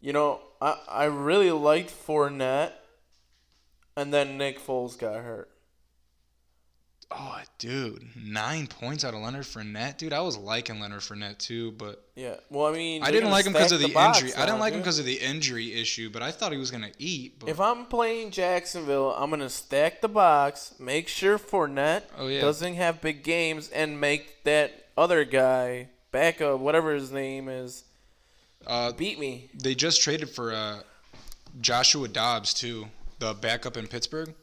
[0.00, 2.72] You know, I I really liked Fournette,
[3.96, 5.51] and then Nick Foles got hurt.
[7.14, 10.12] Oh, dude, nine points out of Leonard Fournette, dude.
[10.12, 12.36] I was liking Leonard Fournette too, but Yeah.
[12.50, 14.34] Well, I mean, I didn't like him because of the, box injury.
[14.36, 16.90] I didn't like him because of the injury issue, but I thought he was gonna
[16.98, 17.38] eat.
[17.38, 22.40] But If I'm playing Jacksonville, I'm gonna stack the box, make sure Fournette Oh, yeah.
[22.40, 27.84] doesn't have big games, and make that other guy backup, whatever his name is,
[28.66, 29.48] uh, beat me.
[29.54, 30.80] they just traded for uh,
[31.60, 32.86] Joshua Dobbs too,
[33.18, 34.34] the backup in Pittsburgh.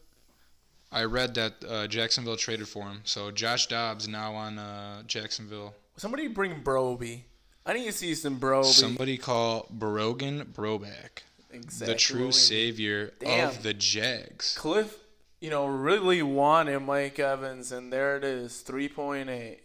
[0.92, 5.76] I read that uh, Jacksonville traded for him, so Josh Dobbs now on uh, Jacksonville.
[5.98, 7.26] Somebody bring Broby.
[7.66, 8.68] I need to see some Broby.
[8.68, 11.24] Somebody call Brogan Broback.
[11.52, 13.50] exactly the true savior Damn.
[13.50, 14.56] of the Jags.
[14.58, 14.98] Cliff,
[15.40, 19.58] you know, really wanted Mike Evans, and there it is, 3.8.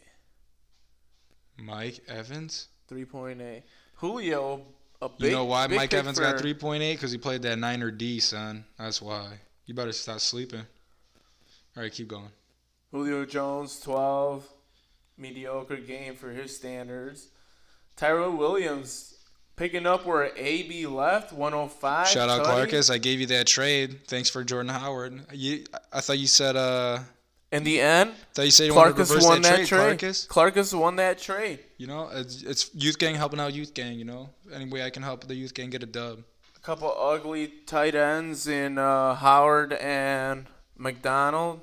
[1.57, 2.69] Mike Evans.
[2.91, 3.63] 3.8.
[3.95, 4.61] Julio,
[5.01, 6.93] a big You know why Mike Evans got 3.8?
[6.93, 8.67] Because he played that Niner D, son.
[8.79, 9.39] That's why.
[9.65, 10.67] You better stop sleeping.
[11.77, 12.31] All right, keep going.
[12.91, 14.49] Julio Jones, 12.
[15.17, 17.29] Mediocre game for his standards.
[17.97, 19.15] Tyrell Williams
[19.57, 22.09] picking up where AB left, 105.
[22.09, 22.71] Shout out Cuddy.
[22.71, 22.91] Clarkus.
[22.91, 24.07] I gave you that trade.
[24.07, 25.21] Thanks for Jordan Howard.
[25.33, 27.01] You, I thought you said uh,
[27.53, 30.11] In the end, thought you said you wanted to Clarkus won that, that trade, trade.
[30.11, 30.29] Clarkus.
[30.29, 31.61] Clarkus won that trade.
[31.79, 33.99] You know, it's, it's youth gang helping out youth gang.
[33.99, 36.25] You know, any way I can help the youth gang get a dub.
[36.57, 41.61] A couple ugly tight ends in uh, Howard and McDonald.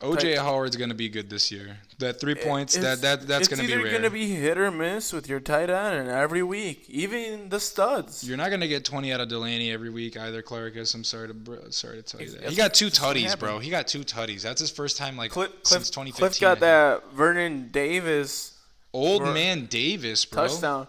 [0.00, 1.76] OJ Howard's gonna be good this year.
[1.98, 3.92] That three points, that that that's gonna be either rare.
[3.92, 8.22] gonna be hit or miss with your tight end and every week, even the studs.
[8.22, 10.94] You're not gonna get 20 out of Delanie every week either, Clarkus.
[10.94, 12.50] I'm sorry to sorry to tell you that.
[12.50, 13.58] He got two tutties, bro.
[13.58, 14.42] He got two tutties.
[14.42, 16.28] That's his first time like Cliff, since Cliff, 2015.
[16.28, 18.56] Cliff got that Vernon Davis
[18.92, 20.46] Old man Davis, bro.
[20.46, 20.86] touchdown.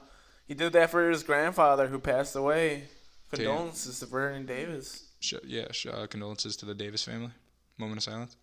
[0.47, 2.83] He did that for his grandfather who passed away.
[3.31, 3.45] Damn.
[3.45, 5.08] Condolences to Vernon Davis.
[5.19, 7.31] Sh- yeah, sh- uh, condolences to the Davis family.
[7.77, 8.35] Moment of silence.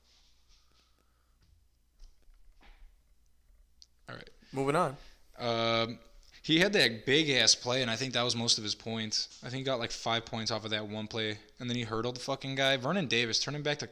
[4.08, 4.30] All right.
[4.52, 4.96] Moving on.
[5.38, 5.98] Um,
[6.42, 9.40] He had that big ass play, and I think that was most of his points.
[9.44, 11.82] I think he got like five points off of that one play, and then he
[11.82, 12.76] hurdled the fucking guy.
[12.76, 13.88] Vernon Davis, turning back the,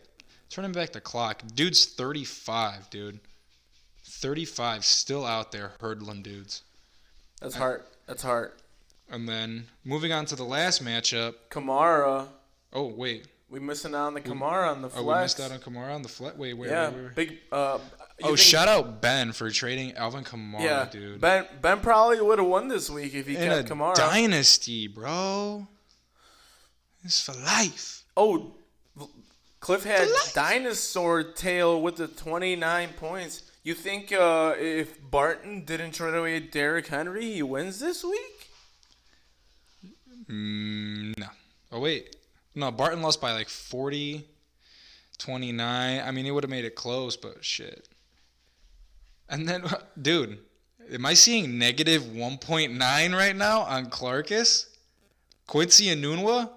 [0.50, 1.42] turning back the clock.
[1.54, 3.18] Dude's 35, dude.
[4.04, 6.62] 35, still out there hurdling dudes.
[7.40, 7.82] That's hard.
[8.06, 8.52] That's hard.
[9.10, 11.34] And then moving on to the last matchup.
[11.50, 12.28] Kamara.
[12.74, 15.58] Oh wait, We missing out on the Kamara on the oh we missed out on
[15.60, 16.36] Kamara on the flat.
[16.36, 17.14] Wait, wait, yeah, wait, wait, wait.
[17.14, 17.38] big.
[17.52, 17.78] Uh,
[18.22, 21.20] Oh, think- shout out Ben for trading Alvin Kamara, Yeah, dude.
[21.20, 23.94] Ben Ben probably would have won this week if he In kept Kamara.
[23.96, 25.66] dynasty, bro.
[27.04, 28.04] It's for life.
[28.16, 28.54] oh,
[29.60, 33.42] Cliff had dinosaur tail with the 29 points.
[33.62, 38.50] You think uh, if Barton didn't trade away Derrick Henry, he wins this week?
[40.30, 41.26] Mm, no.
[41.72, 42.14] Oh wait,
[42.54, 42.70] no.
[42.70, 44.24] Barton lost by like 40,
[45.18, 46.00] 29.
[46.00, 47.88] I mean, he would have made it close, but shit.
[49.28, 49.64] And then,
[50.00, 50.38] dude,
[50.92, 54.66] am I seeing negative 1.9 right now on Clarkus?
[55.46, 56.50] Quincy Enunwa,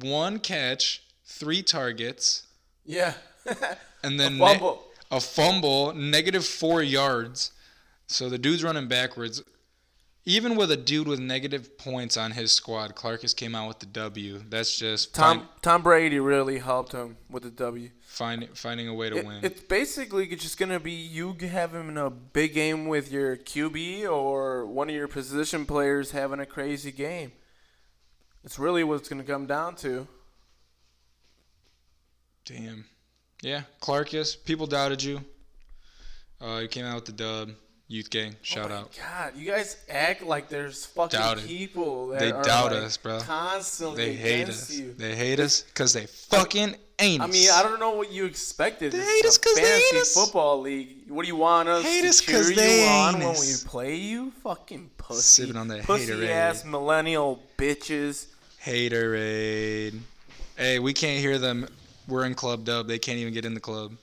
[0.00, 2.46] one catch, three targets,
[2.84, 3.14] Yeah.
[4.02, 4.82] and then A ne- fumble.
[5.10, 7.52] a fumble, negative four yards.
[8.06, 9.42] So the dude's running backwards.
[10.24, 13.86] Even with a dude with negative points on his squad, Clarkus came out with the
[13.86, 14.40] W.
[14.48, 17.90] That's just Tom find- Tom Brady really helped him with the W.
[18.02, 19.44] find, finding a way to It- win.
[19.44, 24.88] it's basically just gonna be you having a big game with your QB or one
[24.88, 27.32] of your position players having a crazy game.
[28.44, 30.06] It's really what it's gonna come down to.
[32.44, 32.84] Damn.
[33.40, 34.36] Yeah, Clarkus.
[34.44, 35.24] People doubted you.
[36.40, 37.50] Uh, you came out with the dub.
[37.92, 38.32] Youth gang.
[38.32, 38.98] Oh shout Oh my out.
[38.98, 41.44] God, you guys act like there's fucking Doubted.
[41.46, 43.20] people that They are doubt like us, bro.
[43.20, 44.70] Constantly They hate us.
[44.70, 44.94] you.
[44.96, 48.92] They hate us because they fucking ain't I mean, I don't know what you expected.
[48.92, 50.14] They It's hate us 'cause they hate us.
[50.14, 51.10] football league.
[51.10, 53.96] What do you want us Hate to us cheer they you on when we play
[53.96, 54.32] you?
[54.42, 55.42] Fucking pussy.
[55.42, 56.30] Sipping on that pussy haterade.
[56.30, 58.28] ass millennial bitches.
[58.64, 60.00] Haterade.
[60.56, 61.68] Hey, we can't hear them.
[62.08, 62.88] We're in Club Dub.
[62.88, 63.96] They can't even get in the club.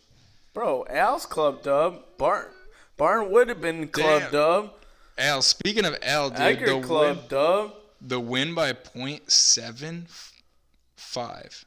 [0.54, 2.04] Bro, Al's club dub.
[2.20, 2.46] Barn
[3.00, 4.32] Barn would have been club Damn.
[4.32, 4.74] dub.
[5.18, 7.74] Al, speaking of Al, dude, Edgar the club win, dub.
[8.00, 10.06] the win by point seven
[10.96, 11.66] five.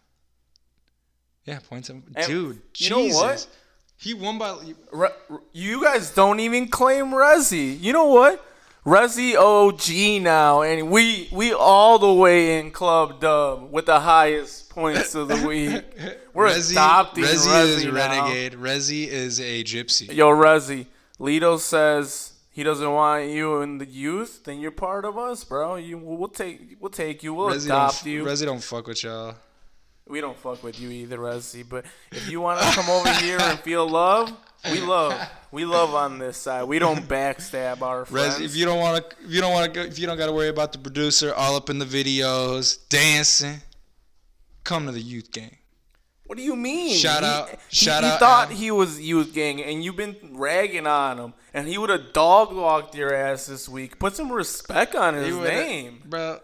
[1.45, 2.05] Yeah, point seven.
[2.14, 3.21] And Dude, you know Jesus.
[3.21, 3.49] what?
[3.97, 4.57] He won by.
[4.92, 7.81] Re- you guys don't even claim Resi.
[7.81, 8.45] You know what?
[8.85, 14.71] Resi OG now, and we we all the way in club dub with the highest
[14.71, 15.85] points of the week.
[16.35, 18.53] We're Resi, adopting Resi Resi, is renegade.
[18.55, 20.12] Resi is a gypsy.
[20.12, 20.87] Yo, Resi,
[21.22, 24.42] Lito says he doesn't want you in the youth.
[24.44, 25.76] Then you're part of us, bro.
[25.76, 27.32] You we'll take we'll take you.
[27.32, 28.24] We'll Resi adopt you.
[28.24, 29.37] Resi don't fuck with y'all.
[30.08, 31.64] We don't fuck with you either, Resi.
[31.66, 34.32] But if you want to come over here and feel love,
[34.70, 35.14] we love.
[35.52, 36.64] We love on this side.
[36.64, 38.38] We don't backstab our friends.
[38.38, 40.26] Resi, if you don't want to, if you don't want to, if you don't got
[40.26, 43.61] to worry about the producer all up in the videos dancing,
[44.64, 45.56] come to the youth gang.
[46.33, 46.97] What do you mean?
[46.97, 48.57] Shout out- He, shout he out thought Al.
[48.57, 52.55] he was youth gang, and you've been ragging on him, and he would have dog
[52.55, 53.99] walked your ass this week.
[53.99, 56.01] Put some respect on his name.
[56.07, 56.40] bro.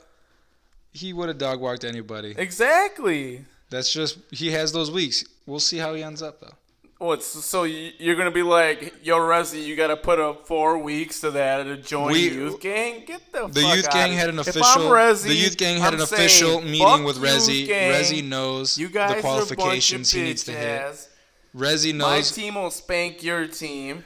[0.93, 2.35] He would have dog walked anybody.
[2.37, 3.47] Exactly.
[3.71, 5.25] That's just he has those weeks.
[5.47, 6.53] We'll see how he ends up though.
[6.99, 7.23] What?
[7.23, 11.31] So you- you're gonna be like, yo, Resi, you gotta put up four weeks to
[11.31, 13.05] that to join We- youth gang.
[13.07, 14.63] Get the The fuck youth gang had an official.
[14.91, 17.69] Resi, the youth gang had I'm an saying, official meeting with Resi.
[17.69, 20.81] Resi knows You guys the are a bunch qualifications he needs to hit.
[20.81, 21.09] bitch-ass.
[21.57, 24.03] Resi My team will spank your team.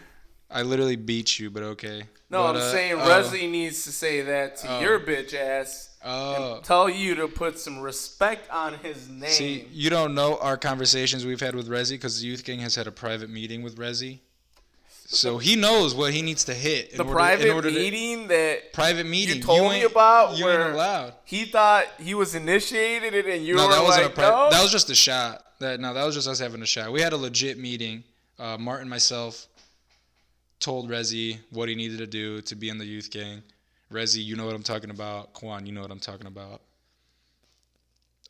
[0.51, 2.03] I literally beat you, but okay.
[2.29, 4.81] No, But, I'm uh, saying oh, Resi needs to say that to Oh.
[4.81, 5.89] your bitch ass.
[6.05, 6.61] Oh.
[6.65, 9.31] Tell you to put some respect on his name.
[9.31, 12.75] See, you don't know our conversations we've had with Resi because the youth gang has
[12.75, 14.19] had a private meeting with Resi.
[15.07, 16.91] So he knows what he needs to hit.
[16.93, 19.37] in the order- private in order to- meeting that private meeting.
[19.37, 21.15] you told me about You where ain't allowed.
[21.25, 24.29] he thought he was initiated it and you No, were that wasn't like, a pri-
[24.29, 24.51] no.
[24.51, 25.45] That was just a shot.
[25.59, 26.91] That no, that was just us having a shot.
[26.93, 28.05] We had a legit meeting.
[28.39, 29.47] Uh, Martin, myself,
[30.61, 33.43] told Rezi what he needed to do to be in the youth gang.
[33.93, 35.33] Rezi, you know what I'm talking about.
[35.33, 36.63] Kwan, you know what I'm talking about.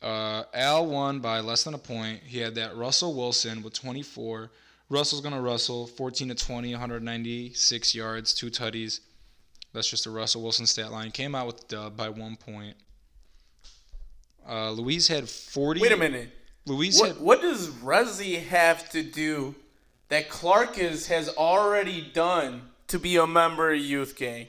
[0.01, 2.19] Uh, Al won by less than a point.
[2.25, 4.51] He had that Russell Wilson with 24.
[4.89, 8.99] Russell's gonna Russell 14 to 20, 196 yards, two tutties.
[9.73, 11.11] That's just a Russell Wilson stat line.
[11.11, 12.75] Came out with dub by one point.
[14.47, 15.81] Uh, Louise had 40.
[15.81, 16.29] Wait a minute.
[16.65, 19.55] Louise What, had what does Resi have to do
[20.09, 24.47] that Clarkus has already done to be a member of Youth Gang?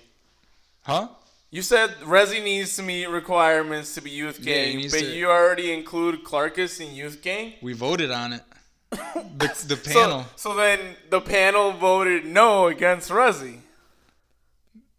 [0.85, 1.09] Huh?
[1.51, 5.29] You said Resi needs to meet requirements to be Youth Gang, needs but to- you
[5.31, 7.55] already include Clarkus in Youth Gang?
[7.63, 8.43] We voted on it.
[9.39, 10.25] The, the panel.
[10.37, 10.79] so then
[11.11, 13.59] the panel voted no against Resi.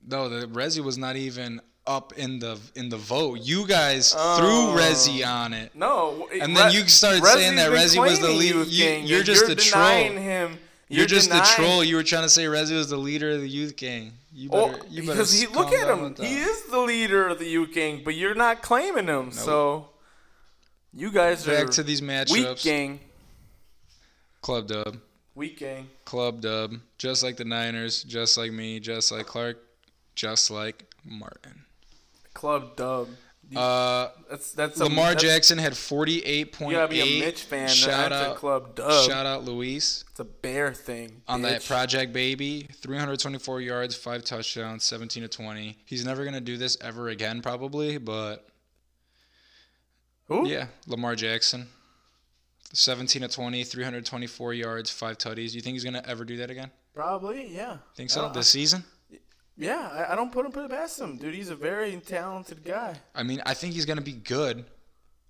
[0.07, 3.39] No, the Resi was not even up in the in the vote.
[3.41, 4.37] You guys Oh.
[4.37, 5.73] threw Resi on it.
[5.75, 9.41] No, And then you started saying that Resi was the lead- you- gang, you're just
[9.47, 9.85] you're the troll.
[9.85, 10.57] Him.
[10.87, 11.83] You're, just denying- the troll.
[11.83, 14.13] You were trying to say Resi was the leader of the youth gang.
[14.31, 16.15] You Oh, better, you better because he look at him.
[16.15, 19.31] He is the leader of the youth gang, but you're not claiming him.
[19.31, 19.89] So
[20.93, 22.63] you guys Back are to these weak matchups.
[22.63, 22.99] gang.
[24.41, 24.97] Club dub.
[25.33, 25.89] Weak gang.
[26.05, 26.75] Club dub.
[26.97, 28.03] Just like the Niners.
[28.03, 28.79] Just like me.
[28.79, 29.57] Just like Clark.
[30.13, 31.63] Just like Martin.
[32.33, 33.09] Club dub.
[33.49, 36.71] You- Uh, that's that's a- Lamar that's- Jackson had 48.8.
[36.71, 37.67] You gotta be a Mitch fan.
[37.69, 39.07] Shout that's out, a club dub.
[39.09, 41.21] shout out Luis It's a bear thing.
[41.27, 41.63] on that.
[41.63, 42.67] Project Baby.
[42.81, 45.77] 324 yards, five touchdowns, 17 to 20.
[45.85, 47.97] He's never gonna do this ever again, probably.
[47.99, 48.47] But
[50.27, 50.47] Who?
[50.47, 51.67] yeah, Lamar Jackson.
[52.73, 55.53] 17 to 20, 324 yards, five tutties.
[55.53, 56.71] You think he's gonna ever do that again?
[56.93, 57.53] Probably.
[57.53, 57.77] Yeah.
[57.95, 58.25] Think so?
[58.25, 58.83] Uh, This season?
[59.57, 59.89] Yeah.
[59.91, 61.33] I, I don't put him put it past him, dude.
[61.33, 62.95] He's a very talented guy.
[63.13, 64.65] I mean, I think he's going to be good.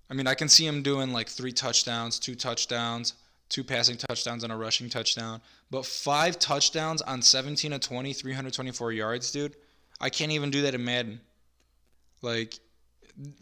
[0.08, 3.14] I mean, I can see him doing like three touchdowns, two touchdowns,
[3.48, 5.40] two passing touchdowns, and a rushing touchdown.
[5.70, 9.56] But five touchdowns on 17 to 20, 324 yards, dude.
[10.00, 11.20] I can't even do that in Madden.
[12.22, 12.58] Like,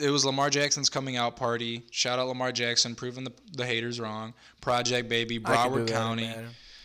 [0.01, 1.83] it was Lamar Jackson's coming out party.
[1.91, 4.33] Shout out Lamar Jackson, proving the, the haters wrong.
[4.61, 6.31] Project Baby, I can do Broward County.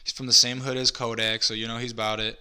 [0.03, 2.39] He's from the same hood as Kodak, so you know he's about it.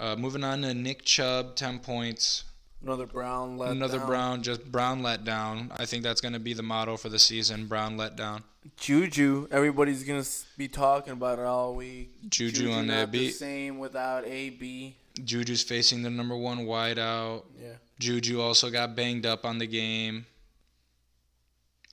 [0.00, 2.44] Uh, moving on to Nick Chubb, 10 points.
[2.82, 4.06] Another Brown let Another down.
[4.06, 5.70] Brown, just Brown let down.
[5.76, 7.66] I think that's going to be the motto for the season.
[7.66, 8.42] Brown let down.
[8.76, 9.48] Juju.
[9.50, 10.24] Everybody's gonna
[10.58, 12.10] be talking about it all week.
[12.28, 13.30] Juju on that not beat.
[13.32, 14.96] Same without AB.
[15.24, 17.44] Juju's facing the number one wideout.
[17.60, 17.68] Yeah.
[17.98, 20.26] Juju also got banged up on the game.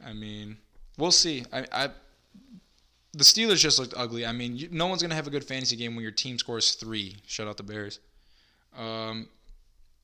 [0.05, 0.57] I mean,
[0.97, 1.45] we'll see.
[1.51, 1.89] I, I
[3.17, 4.25] the Steelers just looked ugly.
[4.25, 6.75] I mean, you, no one's gonna have a good fantasy game when your team scores
[6.75, 7.17] three.
[7.25, 7.99] Shut out the Bears.
[8.77, 9.27] Um,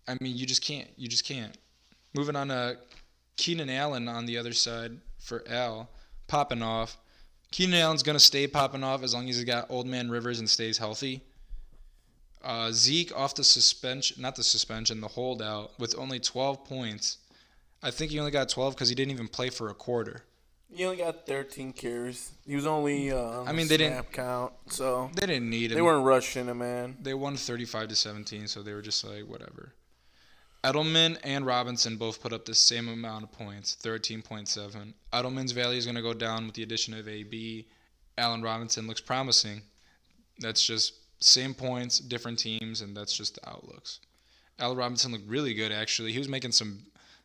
[0.08, 0.88] I mean, you just can't.
[0.97, 1.56] You just can't.
[2.15, 2.78] Moving on to
[3.38, 5.89] Keenan Allen on the other side for Al,
[6.28, 6.97] popping off.
[7.52, 10.49] Keenan Allen's gonna stay popping off as long as he's got Old Man Rivers and
[10.49, 11.21] stays healthy.
[12.43, 17.19] Uh, Zeke off the suspension, not the suspension, the holdout with only 12 points.
[17.82, 20.23] I think he only got 12 because he didn't even play for a quarter.
[20.75, 22.31] He only got 13 carries.
[22.45, 25.75] He was only uh, I mean, they didn't- count, so They didn't need him.
[25.75, 26.97] they weren't rushing him, man.
[27.01, 29.73] They won 35 to 17, so they were just like whatever.
[30.63, 34.93] Edelman and Robinson both put up the same amount of points, 13.7.
[35.12, 37.67] Edelman's value is going to go down with the addition of AB.
[38.17, 39.62] Allen Robinson looks promising.
[40.39, 43.99] That's just same points, different teams, and that's just the outlooks.
[44.59, 46.12] Allen Robinson looked really good actually.
[46.13, 46.83] He was making some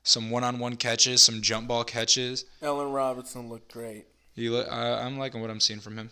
[0.08, 2.46] some one-on-one catches, some jump ball catches.
[2.62, 4.06] Allen Robinson looked great.
[4.34, 6.10] He, look, I, I'm liking what I'm seeing from him.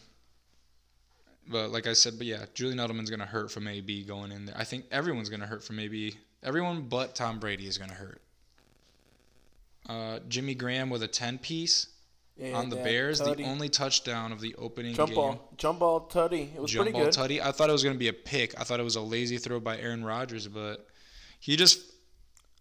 [1.48, 4.56] But like I said, but yeah, Julian Edelman's gonna hurt from AB going in there.
[4.58, 6.14] I think everyone's gonna hurt from AB.
[6.42, 8.20] Everyone but Tom Brady is gonna hurt.
[9.88, 11.86] Uh, Jimmy Graham with a 10 piece
[12.36, 15.14] Yeah, on the Bears, the only touchdown of the opening jump game.
[15.16, 16.52] ball, jump ball, tutty.
[16.54, 17.14] It was Jump pretty ball good.
[17.14, 17.40] tutty.
[17.40, 18.58] I thought it was gonna be a pick.
[18.60, 20.86] I thought it was a lazy throw by Aaron Rodgers, but
[21.38, 21.78] he just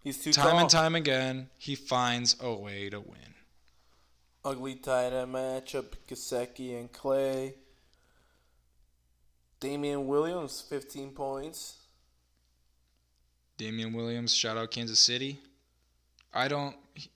[0.06, 0.60] He's too time tall.
[0.60, 3.34] and time again he finds a way to win.
[4.46, 7.56] Ugly tight end matchup: Kaseki and Clay.
[9.60, 11.78] Damien Williams, 15 points.
[13.58, 15.40] Damien Williams, shout out Kansas City.
[16.32, 16.76] I don't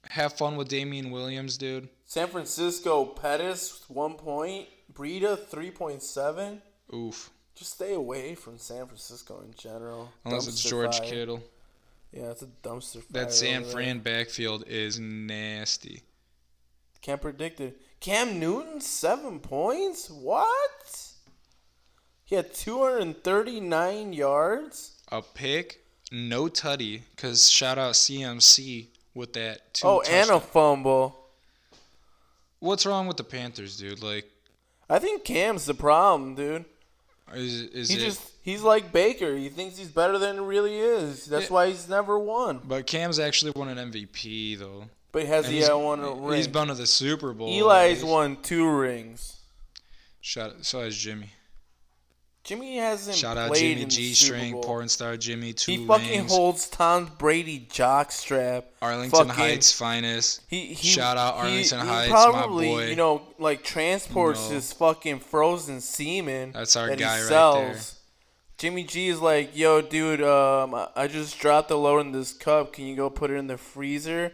[0.10, 1.89] have fun with Damien Williams, dude.
[2.08, 4.67] San Francisco, Pettis, one point.
[4.91, 6.60] Breida, 3.7.
[6.95, 7.30] Oof.
[7.54, 10.10] Just stay away from San Francisco in general.
[10.25, 11.08] Unless it's George fire.
[11.08, 11.43] Kittle.
[12.12, 13.26] Yeah, it's a dumpster fire.
[13.26, 16.02] That San Fran backfield is nasty.
[17.02, 17.80] Can't predict it.
[18.00, 20.10] Cam Newton, seven points?
[20.10, 21.12] What?
[22.26, 24.98] He had 239 yards?
[25.12, 31.15] A pick, no tutty, because shout out CMC with that two oh, and a fumble.
[32.60, 34.04] What's wrong with the Panthers, dude?
[34.04, 34.30] Like,
[34.89, 36.65] I think Cam's the problem, dude.
[37.34, 38.00] is, is He it.
[38.00, 39.36] just he's like Baker.
[39.36, 41.26] He thinks he's better than he really is.
[41.26, 41.54] That's Yeah.
[41.54, 42.62] why he's never won.
[42.64, 44.86] but Cam's actually won an MVP, though.
[45.12, 46.38] But has And he had one ring?
[46.38, 47.50] he's been to the Super Bowl.
[47.50, 49.38] Eli's won two rings.
[50.21, 51.32] Shout, so has Jimmy.
[52.44, 56.32] Jimmy hasn't Shout out Jimmy G String, porn star Jimmy, two He fucking rings.
[56.32, 58.63] holds Tom Brady jockstrap.
[58.82, 60.42] Arlington fucking- Heights finest.
[60.48, 62.86] He, he Shout out Arlington he Heights, my probably, boy.
[62.88, 64.56] You know, like transports No.
[64.56, 66.52] his fucking frozen semen.
[66.54, 67.82] That's our that guy right there.
[68.60, 72.74] Jimmy G is like, yo, dude, um, I- just dropped the load in this cup.
[72.74, 74.34] Can you go put it in the freezer?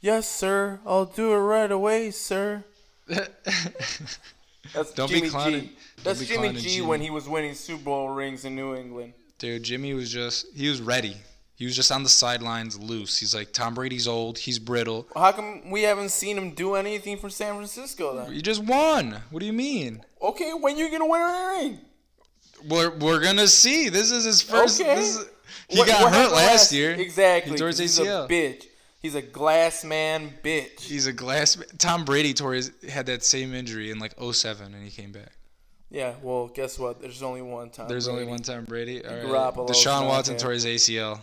[0.00, 0.80] Yes, sir.
[0.86, 2.64] I'll do it right away, sir.
[4.74, 5.72] That's Don't be Jimmy clowning- G.
[6.02, 6.86] That's be Jimmy clowning G Jimmy.
[6.86, 9.12] when he was winning Super Bowl rings in New England.
[9.38, 11.16] Dude, Jimmy was just he was ready.
[11.56, 13.18] He was just on the sidelines loose.
[13.18, 15.08] He's like Tom Brady's old, he's brittle.
[15.14, 18.32] How come we haven't seen him do anything for San Francisco then?
[18.32, 19.20] You just won.
[19.30, 20.04] What do you mean?
[20.22, 21.80] Okay, when are you gonna win a ring?
[22.66, 23.88] We're we're gonna see.
[23.88, 24.80] This is his first.
[24.80, 24.94] Okay.
[24.96, 25.26] This is,
[25.68, 26.92] he What- got what hurt last year.
[26.92, 27.52] Exactly.
[27.52, 28.24] He tore his He's ACL.
[28.24, 28.64] a bitch.
[29.00, 30.80] He's a glass man bitch.
[30.80, 31.56] He's a glass.
[31.56, 31.68] Man.
[31.78, 35.32] Tom Brady tore his had that same injury in like 07 and he came back.
[35.90, 37.00] Yeah, well, guess what?
[37.00, 37.88] There's only one time.
[37.88, 39.04] There's only one time Brady.
[39.04, 39.24] All right.
[39.24, 41.20] Garoppolo's Deshaun Watson tore his ACL.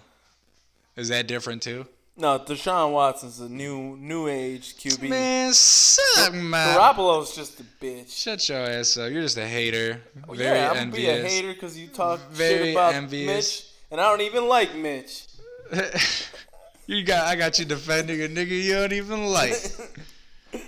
[0.96, 1.86] Is that different too?
[2.18, 5.10] No, Deshaun Watson's a new new age QB.
[5.10, 6.78] Man, suck man.
[6.78, 8.18] Garoppolo's just a bitch.
[8.18, 9.12] Shut your ass up.
[9.12, 10.02] You're just a hater.
[10.26, 11.08] Well, Very yeah, I'm envious.
[11.08, 13.28] gonna be a hater because you talk Very shit about envious.
[13.28, 15.26] Mitch, and I don't even like Mitch.
[16.88, 17.28] you got.
[17.28, 19.54] I got you defending a nigga you don't even like.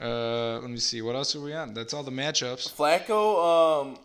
[0.00, 1.02] uh, let me see.
[1.02, 1.74] What else are we on?
[1.74, 2.72] That's all the matchups.
[2.72, 3.98] Flacco, um,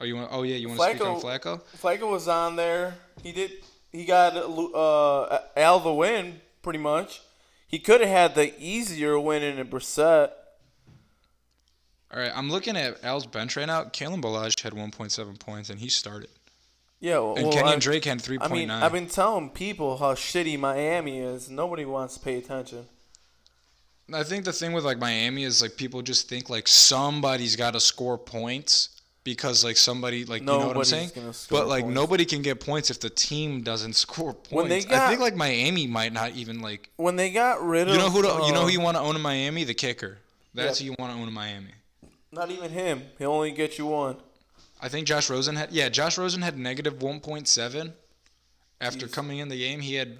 [0.00, 0.28] Oh, you want?
[0.32, 1.60] Oh yeah, you want to speak on Flacco?
[1.80, 2.94] Flacco was on there.
[3.22, 3.52] He did.
[3.90, 7.22] He got uh, Al the win pretty much.
[7.66, 10.30] He could have had the easier win in a Brissett.
[12.10, 13.84] All right, I'm looking at Al's bench right now.
[13.84, 16.30] Kalen Ballage had 1.7 points and he started.
[17.00, 18.38] Yeah, well, And Kenyon Drake had 3.9.
[18.40, 21.50] I mean, I've been telling people how shitty Miami is.
[21.50, 22.86] Nobody wants to pay attention.
[24.12, 27.74] I think the thing with like Miami is like people just think like somebody's got
[27.74, 31.10] to score points because like somebody like you know what I'm Nobody's saying.
[31.14, 31.94] gonna score But like points.
[31.94, 34.52] nobody can get points if the team doesn't score points.
[34.52, 37.88] When they I got- think like Miami might not even like When they got rid
[37.88, 39.64] of, you know who to, you know who you um, want to own in Miami
[39.64, 40.18] the kicker.
[40.54, 41.72] That's who you want to own in Miami.
[42.32, 43.02] Not even him.
[43.18, 44.16] He'll only get you one.
[44.80, 47.92] I think Josh Rosen had yeah Josh Rosen had negative 1.7
[48.80, 49.80] after coming in the game.
[49.80, 50.16] He had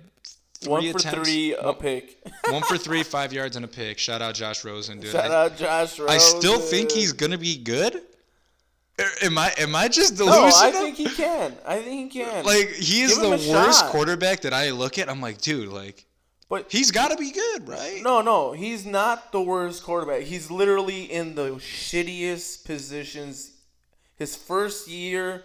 [0.61, 2.19] three One for attempts, three, a pick.
[2.51, 3.99] one for three, five yards and a pick.
[3.99, 5.13] Shout out Josh Rosen, dude.
[5.13, 6.15] Shout I, out Josh Rosen.
[6.15, 8.03] I still think he's gonna be good.
[9.23, 10.49] Am I am I just delusional?
[10.49, 10.57] No?
[10.57, 11.55] I think he can.
[11.67, 12.45] I think he can.
[12.45, 13.91] like he is the worst shot.
[13.91, 15.09] quarterback that I look at.
[15.09, 16.05] I'm like, dude, like
[16.49, 18.01] but he's got to be good, right?
[18.03, 20.23] no, no, he's not the worst quarterback.
[20.23, 23.53] He's literally in the shittiest positions.
[24.17, 25.45] His first year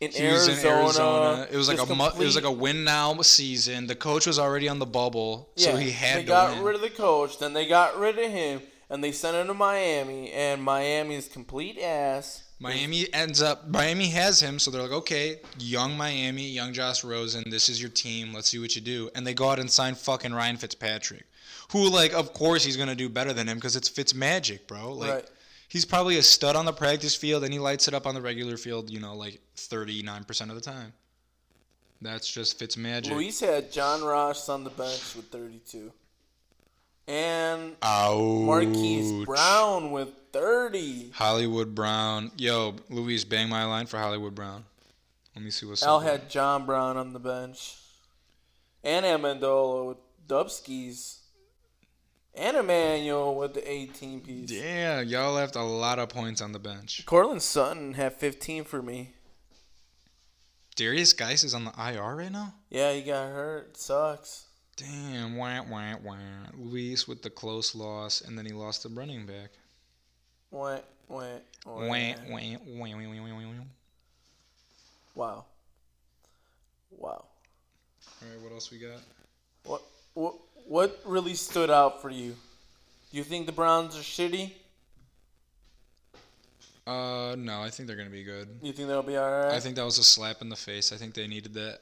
[0.00, 0.60] in Arizona.
[0.60, 1.48] in Arizona.
[1.50, 3.86] It was like a mu- it was like a win now season.
[3.86, 6.62] The coach was already on the bubble, so he had They to got win.
[6.64, 8.60] rid of the coach, then they got rid of him,
[8.94, 12.44] and they sent him to Miami, and Miami is complete ass.
[12.60, 17.42] Miami ends up Miami has him, so they're like, okay, young Miami, young Josh Rosen,
[17.50, 18.32] this is your team.
[18.32, 19.10] Let's see what you do.
[19.16, 21.24] And they go out and sign fucking Ryan Fitzpatrick,
[21.72, 24.92] who like, of course, he's gonna do better than him because it's Fitz magic, bro.
[24.92, 25.30] Like, Right.
[25.68, 28.22] he's probably a stud on the practice field, and he lights it up on the
[28.22, 28.88] regular field.
[28.90, 30.92] You know, like thirty nine percent of the time.
[32.00, 33.12] That's just Fitz magic.
[33.12, 35.90] Luis had John Ross on the bench with 32.
[37.06, 38.44] And Ouch.
[38.46, 41.10] Marquise Brown with 30.
[41.14, 42.30] Hollywood Brown.
[42.36, 44.64] Yo, Luis, bang my line for Hollywood Brown.
[45.36, 46.04] Let me see what's Al up.
[46.04, 47.76] had John Brown on the bench.
[48.82, 49.96] And Amendola with
[50.26, 51.18] Dubskis.
[52.36, 54.50] And Emmanuel with the 18 piece.
[54.50, 57.04] Yeah, y'all left a lot of points on the bench.
[57.06, 59.12] Courtland Sutton had 15 for me.
[60.74, 62.54] Darius Guice is on the IR right now?
[62.70, 63.76] Yeah, he got hurt.
[63.76, 64.46] Sucks.
[64.76, 66.16] Damn, wah, wah, wah.
[66.56, 69.50] Luis with the close loss, and then he lost the running back.
[70.50, 71.20] Wah, wah,
[71.64, 71.74] wah.
[71.74, 73.64] Wah, wah, wah, wah, wah, wah, wah.
[75.14, 75.44] Wow.
[76.90, 77.24] Wow.
[78.22, 79.00] All right, what else we got?
[79.64, 79.82] What
[80.14, 80.34] what
[80.66, 82.36] what really stood out for you?
[83.10, 84.52] Do you think the Browns are shitty?
[86.86, 88.48] Uh, no, I think they're gonna be good.
[88.62, 89.52] You think they'll be alright?
[89.52, 90.92] I think that was a slap in the face.
[90.92, 91.80] I think they needed that.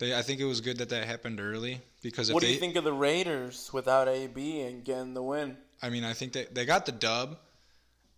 [0.00, 2.58] They, I think it was good that that happened early because What do they, you
[2.58, 5.58] think of the Raiders without AB and getting the win?
[5.82, 7.38] I mean, I think that they got the dub.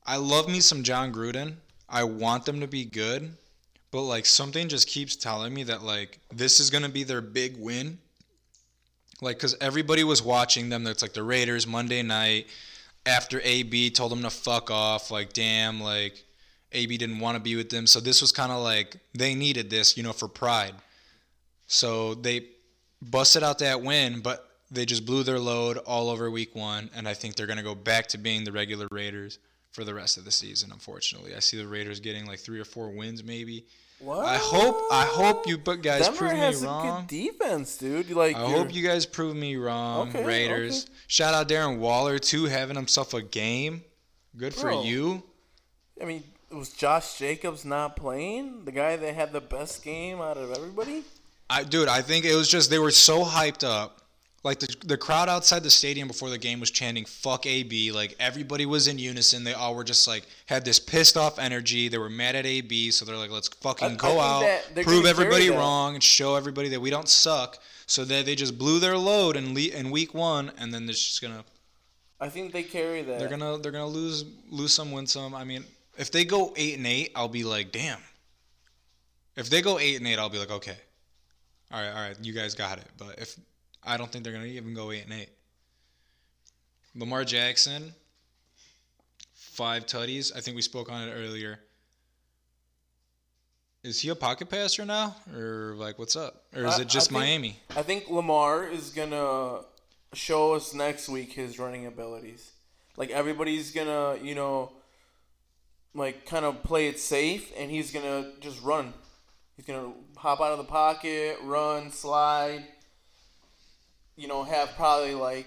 [0.07, 1.57] I love me some Jon Gruden.
[1.89, 3.37] I want them to be good,
[3.91, 7.57] but like something just keeps telling me that like this is gonna be their big
[7.59, 7.99] win.
[9.21, 10.85] Like, cause everybody was watching them.
[10.85, 12.47] That's like the Raiders Monday night
[13.07, 15.11] after AB told them to fuck off.
[15.11, 16.23] Like, damn, like
[16.71, 17.89] AB didn't want to be with them.
[17.89, 20.75] So this was kind of like they needed this, you know, for pride.
[21.73, 22.49] So they
[23.01, 27.09] busted out that win, but they just blew their load all over week one, and
[27.09, 29.39] I think they're going to go back to being the regular Raiders
[29.71, 30.71] for the rest of the season.
[30.71, 33.65] Unfortunately, I see the Raiders getting like three or four wins, maybe.
[34.01, 34.27] What?
[34.27, 37.07] I hope, I hope you but guys Denver prove me has a wrong.
[37.07, 38.11] good defense, dude.
[38.11, 40.85] Like I you're- hope you guys prove me wrong, Okay, Raiders.
[40.85, 40.93] okay.
[41.07, 43.83] Shout out Darren Waller too, having himself a game.
[44.37, 45.23] Good for you.
[46.01, 48.65] I mean, was Josh Jacobs not playing?
[48.67, 51.05] The guy that had the best game out of everybody?
[51.53, 53.99] I dude, I think it was just they were so hyped up.
[54.45, 58.17] Like the the crowd outside the stadium before the game was chanting "fuck AB." Like
[58.19, 59.45] everybody was in unison.
[59.45, 61.89] They all were just like had this pissed off energy.
[61.89, 64.21] They were mad at AB, so they're like, "Let's fucking I- I go think
[64.79, 68.57] out, prove everybody wrong, and show everybody that we don't suck." So that they just
[68.59, 71.45] blew their load in le- in week one, and then they're just gonna
[72.21, 73.19] I think they carry that.
[73.19, 75.35] they're gonna they're gonna lose lose some, win some.
[75.35, 75.65] I mean,
[75.99, 78.01] if they go eight and eight, I'll be like, damn.
[79.37, 80.77] If they go eight and eight, I'll be like, okay,
[81.73, 82.87] all right, all right, you guys got it.
[82.99, 83.37] But if
[83.83, 85.31] I don't think they're gonna even go eight and eight.
[86.95, 87.95] Lamar Jackson,
[89.35, 90.35] five tutties.
[90.37, 91.59] I think we spoke on it earlier.
[93.83, 97.09] Is he a pocket passer now, or like what's up, or is I- it just
[97.11, 97.61] I think- Miami?
[97.71, 99.65] I think Lamar is gonna
[100.13, 102.51] show us next week his running abilities.
[102.97, 104.71] Like everybody's gonna, you know,
[105.95, 108.93] like kind of play it safe, and he's gonna just run.
[109.57, 112.65] He's gonna hop out of the pocket, run, slide.
[114.17, 115.47] You know, have probably like,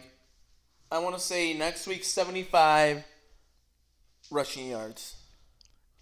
[0.92, 3.04] I want to say next week seventy-five
[4.32, 5.16] rushing yards.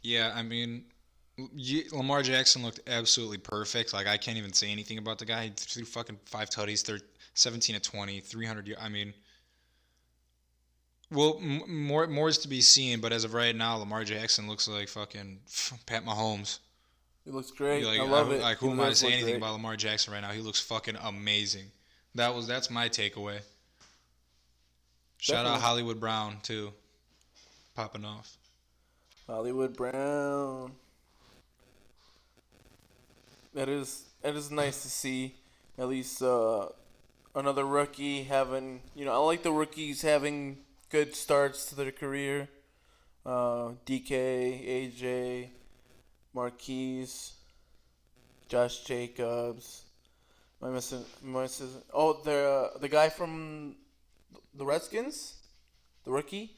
[0.02, 0.86] Yeah, I mean,
[1.92, 3.94] Lamar Jackson looked absolutely perfect.
[3.94, 5.46] Like I can't even say anything about the guy.
[5.46, 7.00] He threw fucking five tutties, thir
[7.36, 8.68] 17 to 20, 300.
[8.68, 9.14] y- I mean,
[11.12, 13.00] well, more more is to be seen.
[13.00, 15.40] But as of right now, Lamar Jackson looks like fucking
[15.86, 16.60] Pat Mahomes.
[17.26, 17.86] He looks great.
[17.86, 18.42] Like, I love it.
[18.42, 19.38] Like who am I to say anything great.
[19.38, 20.32] about Lamar Jackson right now?
[20.32, 21.66] He looks fucking amazing.
[22.16, 23.40] That was that's my takeaway.
[25.18, 26.74] Shout out Hollywood Brown too,
[27.76, 28.38] popping off.
[29.26, 30.74] Hollywood Brown.
[33.54, 35.36] That is that is nice to see.
[35.78, 36.68] At least uh,
[37.34, 40.58] another rookie having you know I like the rookies having
[40.90, 42.50] good starts to their career.
[43.26, 45.48] Uh, DK, AJ,
[46.34, 47.34] Marquise,
[48.48, 49.84] Josh Jacobs.
[50.62, 51.04] Am I missing?
[51.24, 51.70] Am I missing?
[51.94, 53.76] Oh, the uh, the guy from
[54.56, 55.36] the Redskins,
[56.06, 56.52] the rookie.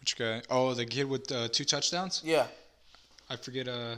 [0.00, 0.42] Which guy?
[0.50, 2.22] Oh, the kid with uh, two touchdowns.
[2.24, 2.46] Yeah,
[3.30, 3.96] I forget uh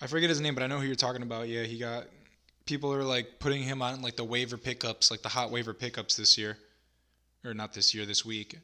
[0.00, 1.48] I forget his name, but I know who you're talking about.
[1.48, 2.04] Yeah, he got
[2.66, 6.16] people are like putting him on like the waiver pickups, like the hot waiver pickups
[6.16, 6.58] this year.
[7.44, 8.58] Or not this year, this week.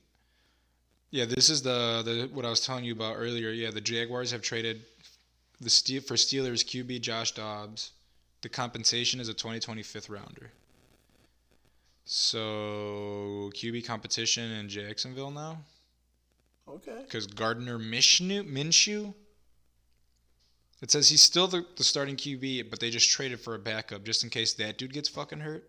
[1.10, 3.50] Yeah, this is the the what I was telling you about earlier.
[3.50, 4.82] Yeah, the Jaguars have traded
[5.62, 7.92] the Steel for Steelers QB Josh Dobbs.
[8.42, 10.50] The compensation is a 2020 fifth rounder.
[12.04, 15.58] So QB competition in Jacksonville now
[16.68, 17.02] okay.
[17.04, 19.14] because Gardner Minshew, Minshew.
[20.80, 24.02] It says he's still the, the starting QB, but they just traded for a backup
[24.04, 25.68] just in case that dude gets fucking hurt.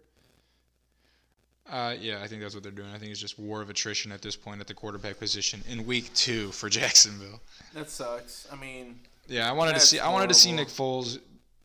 [1.69, 2.89] Uh, yeah, I think that's what they're doing.
[2.93, 5.85] I think it's just war of attrition at this point at the quarterback position in
[5.85, 7.39] week two for Jacksonville.
[7.73, 8.47] That sucks.
[8.51, 9.99] I mean, Yeah, I wanted to That's see.
[9.99, 10.51] I wanted to see.
[10.51, 11.19] Nick Foles.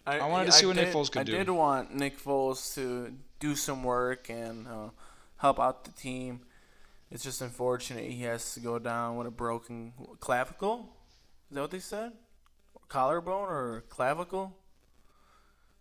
[0.07, 1.35] I wanted to see what Nick did- Foles could I do.
[1.35, 4.89] I did want Nick Foles to do some work and uh,
[5.37, 6.41] help out the team.
[7.11, 10.89] It's just unfortunate he has to go down with a broken clavicle.
[11.51, 12.13] Is that what they said?
[12.89, 14.57] Collarbone or clavicle?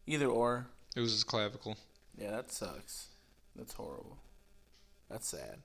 [0.06, 0.68] Either or.
[0.96, 1.78] It was his clavicle.
[2.18, 3.08] Yeah, that sucks.
[3.56, 4.18] That's horrible.
[5.10, 5.60] That's sad.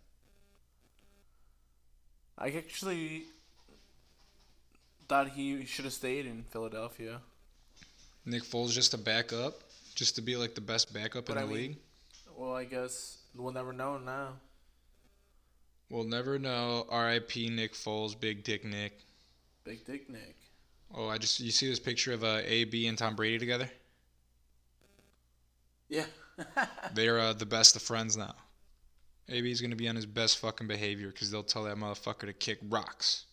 [2.39, 3.25] I actually
[5.13, 7.21] thought he should have stayed in Philadelphia.
[8.25, 9.61] Nick Foles just a backup,
[9.95, 11.77] just to be like the best backup But in I the mean- league.
[12.35, 14.29] Well, I guess we'll never know now.
[15.91, 16.87] We'll never know.
[16.89, 17.51] R.I.P.
[17.51, 19.01] Nick Foles, Big Dick Nick.
[19.65, 20.35] Big Dick Nick.
[20.95, 23.69] Oh, I just you see this picture of uh, AB and Tom Brady together.
[25.91, 26.07] Yeah.
[26.95, 28.35] They're uh, the best of friends now.
[29.29, 32.61] AB's gonna be on his best fucking behavior because they'll tell that motherfucker to kick
[32.71, 33.27] rocks.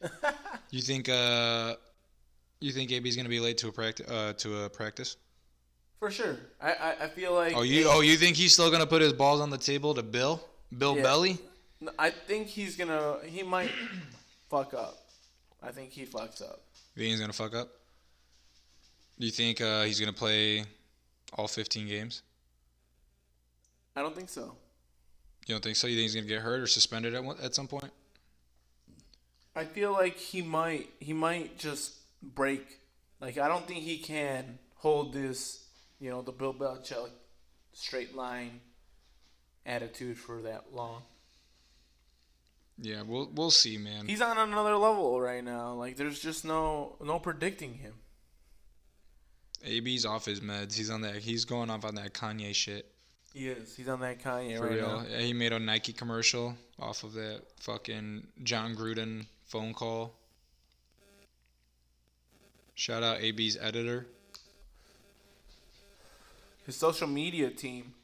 [0.70, 1.74] you think uh,
[2.60, 4.08] you think AB's gonna be late to a practice?
[4.08, 5.16] Uh, to a practice?
[5.98, 6.36] For sure.
[6.60, 7.54] I, I, I feel like.
[7.56, 10.02] Oh, you oh you think he's still gonna put his balls on the table to
[10.02, 10.40] Bill?
[10.76, 11.02] Bill Yeah.
[11.02, 11.38] Belly?
[11.98, 13.18] I think he's gonna.
[13.24, 13.70] He might
[14.50, 14.98] fuck up.
[15.62, 16.60] I think he fucks up.
[16.94, 17.68] You think he's gonna fuck up?
[19.18, 20.64] Do you think uh, he's gonna play
[21.36, 22.22] all 15 games?
[23.96, 24.54] I don't think so.
[25.46, 25.88] You don't think so?
[25.88, 27.90] You think he's gonna get hurt or suspended at one, at some point?
[29.58, 30.88] I feel like he might.
[31.00, 32.78] He might just break.
[33.20, 35.64] Like I don't think he can hold this.
[35.98, 37.10] You know the Bill Belichick
[37.72, 38.60] straight line
[39.66, 41.02] attitude for that long.
[42.80, 44.06] Yeah, we'll we'll see, man.
[44.06, 45.74] He's on another level right now.
[45.74, 47.94] Like there's just no no predicting him.
[49.64, 50.74] AB's off his meds.
[50.76, 51.16] He's on that.
[51.16, 52.86] He's going off on that Kanye shit.
[53.34, 53.74] He is.
[53.76, 55.00] He's on that Kanye For right real.
[55.00, 55.04] now.
[55.10, 60.14] Yeah, he made a Nike commercial off of that fucking Jon Gruden phone call.
[62.74, 64.06] Shout out AB's editor.
[66.64, 67.94] His social media team.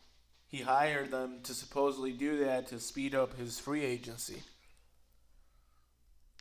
[0.48, 4.42] he hired them to supposedly do that to speed up his free agency.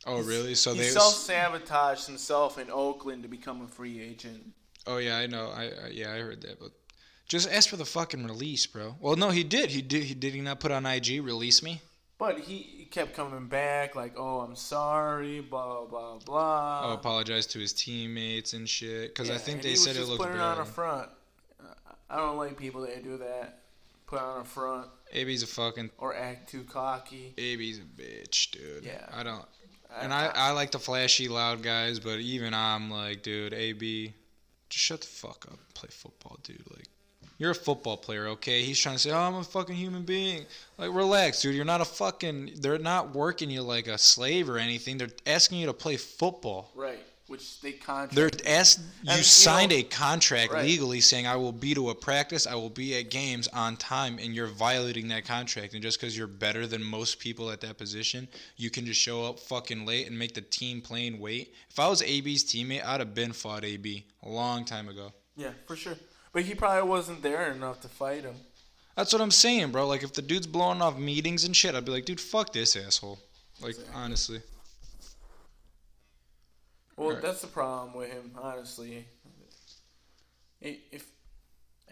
[0.06, 0.54] Oh, really?
[0.54, 0.88] So he they.
[0.88, 4.52] self sabotaged himself in Oakland to become a free agent.
[4.86, 5.50] Oh yeah, I know.
[5.54, 6.72] I, I yeah, I heard that, but
[7.26, 8.96] just ask for the fucking release, bro.
[9.00, 9.70] Well, no, he did.
[9.70, 10.04] He did.
[10.04, 10.34] He did.
[10.34, 11.80] He not put on IG release me.
[12.16, 16.90] But he, he kept coming back like, "Oh, I'm sorry," blah blah blah.
[16.90, 19.08] Oh, apologize to his teammates and shit.
[19.14, 20.58] Because I Yeah, think and they said it just looked putting bad.
[20.58, 21.08] on a front.
[22.08, 23.60] I don't like people that do that.
[24.06, 25.90] Put on a front AB's a fucking.
[25.98, 27.32] or act too cocky.
[27.38, 28.84] AB's a bitch, dude.
[28.84, 29.06] Yeah.
[29.12, 29.44] I don't.
[30.00, 34.12] And I, I like the flashy, loud guys, but even I'm like, dude, AB,
[34.68, 35.52] just shut the fuck up.
[35.58, 36.62] and Play football, dude.
[36.70, 36.88] Like,
[37.38, 38.62] you're a football player, okay?
[38.62, 40.46] He's trying to say, oh, I'm a fucking human being.
[40.78, 41.54] Like, relax, dude.
[41.54, 42.52] You're not a fucking.
[42.60, 44.98] They're not working you like a slave or anything.
[44.98, 46.70] They're asking you to play football.
[46.74, 48.14] right, which they contract.
[48.14, 48.78] They're asked.
[48.80, 50.64] You And, you signed know- a contract Right.
[50.64, 52.46] legally saying, "I will be to a practice.
[52.46, 55.72] I will be at games on time," and you're violating that contract.
[55.74, 59.24] And just because you're better than most people at that position, you can just show
[59.24, 61.54] up fucking late and make the team playing wait.
[61.70, 65.12] If I was AB's teammate, I'd have been fought AB a long time ago.
[65.36, 65.96] yeah, for sure.
[66.34, 68.34] But he probably wasn't there enough to fight him.
[68.96, 69.86] That's what I'm saying, bro.
[69.86, 72.76] Like if the dude's blowing off meetings and shit, I'd be like, dude, fuck this
[72.76, 73.18] asshole.
[73.60, 73.94] Like Exactly.
[73.94, 74.42] honestly.
[76.96, 77.22] Well, Right.
[77.22, 79.06] that's the problem with him, honestly.
[80.60, 81.06] If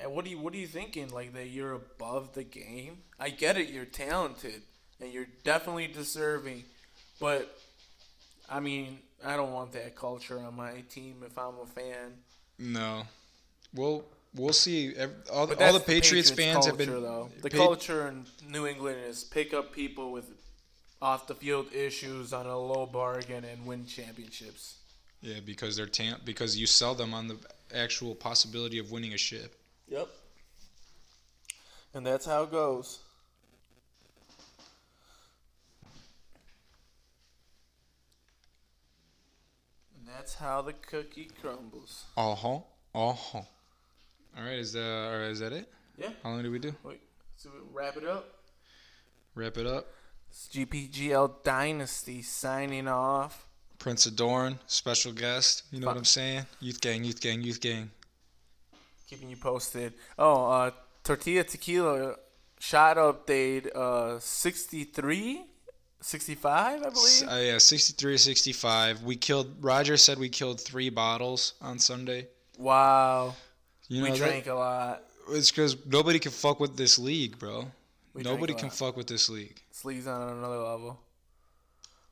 [0.06, 1.10] what do you what are you thinking?
[1.10, 2.98] Like that you're above the game?
[3.20, 4.62] I get it, you're talented
[5.00, 6.64] and you're definitely deserving,
[7.20, 7.58] but
[8.48, 12.14] I mean, I don't want that culture on my team if I'm a fan.
[12.58, 13.04] No.
[13.74, 14.04] Well,
[14.34, 14.94] we'll see.
[15.32, 16.88] All, all the Patriots, fans have been.
[16.88, 17.30] culture, though.
[17.42, 20.26] The Pa- culture in New England is pick up people with
[21.00, 24.76] off the field issues on a low bargain and win championships.
[25.20, 27.36] Yeah, because they're tam- because you sell them on the
[27.74, 29.54] actual possibility of winning a ship.
[29.88, 30.08] Yep.
[31.94, 33.00] And that's how it goes.
[39.98, 42.04] And that's how the cookie crumbles.
[42.16, 42.58] Uh huh.
[42.94, 43.42] Uh huh.
[44.36, 44.80] All right, is that
[45.12, 45.70] or is that it?
[45.98, 46.10] Yeah.
[46.22, 46.74] How long did we do?
[46.84, 47.00] Wait,
[47.36, 48.26] so we wrap it up.
[49.34, 49.86] Wrap it up.
[50.30, 53.46] It's GPGL Dynasty signing off.
[53.78, 55.64] Prince Adorn, special guest.
[55.70, 56.46] You know what I'm saying?
[56.60, 57.90] Youth gang, youth gang, youth gang.
[59.08, 59.92] Keeping you posted.
[60.18, 60.70] Oh, uh,
[61.04, 62.14] Tortilla Tequila
[62.58, 65.42] shot update uh 63
[66.00, 67.22] 65 I believe.
[67.28, 69.02] uh, yeah, 63 65.
[69.02, 69.56] We killed.
[69.60, 72.28] Roger said we killed three bottles on Sunday.
[72.56, 73.34] wow.
[73.88, 75.04] You know we that- drank a lot.
[75.30, 77.70] It's because nobody can fuck with this league, bro.
[78.12, 79.62] We nobody can fuck with this league.
[79.70, 81.00] This league's on another level.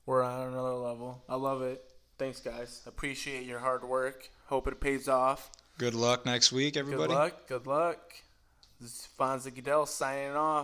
[0.06, 1.22] We're on another level.
[1.28, 1.84] I love it.
[2.18, 2.82] Thanks, guys.
[2.86, 4.28] Appreciate your hard work.
[4.46, 5.50] Hope it pays off.
[5.78, 7.08] Good luck next week, everybody.
[7.08, 7.48] Good luck.
[7.48, 8.14] Good luck.
[8.80, 10.58] This is Fonzie Goodell signing off.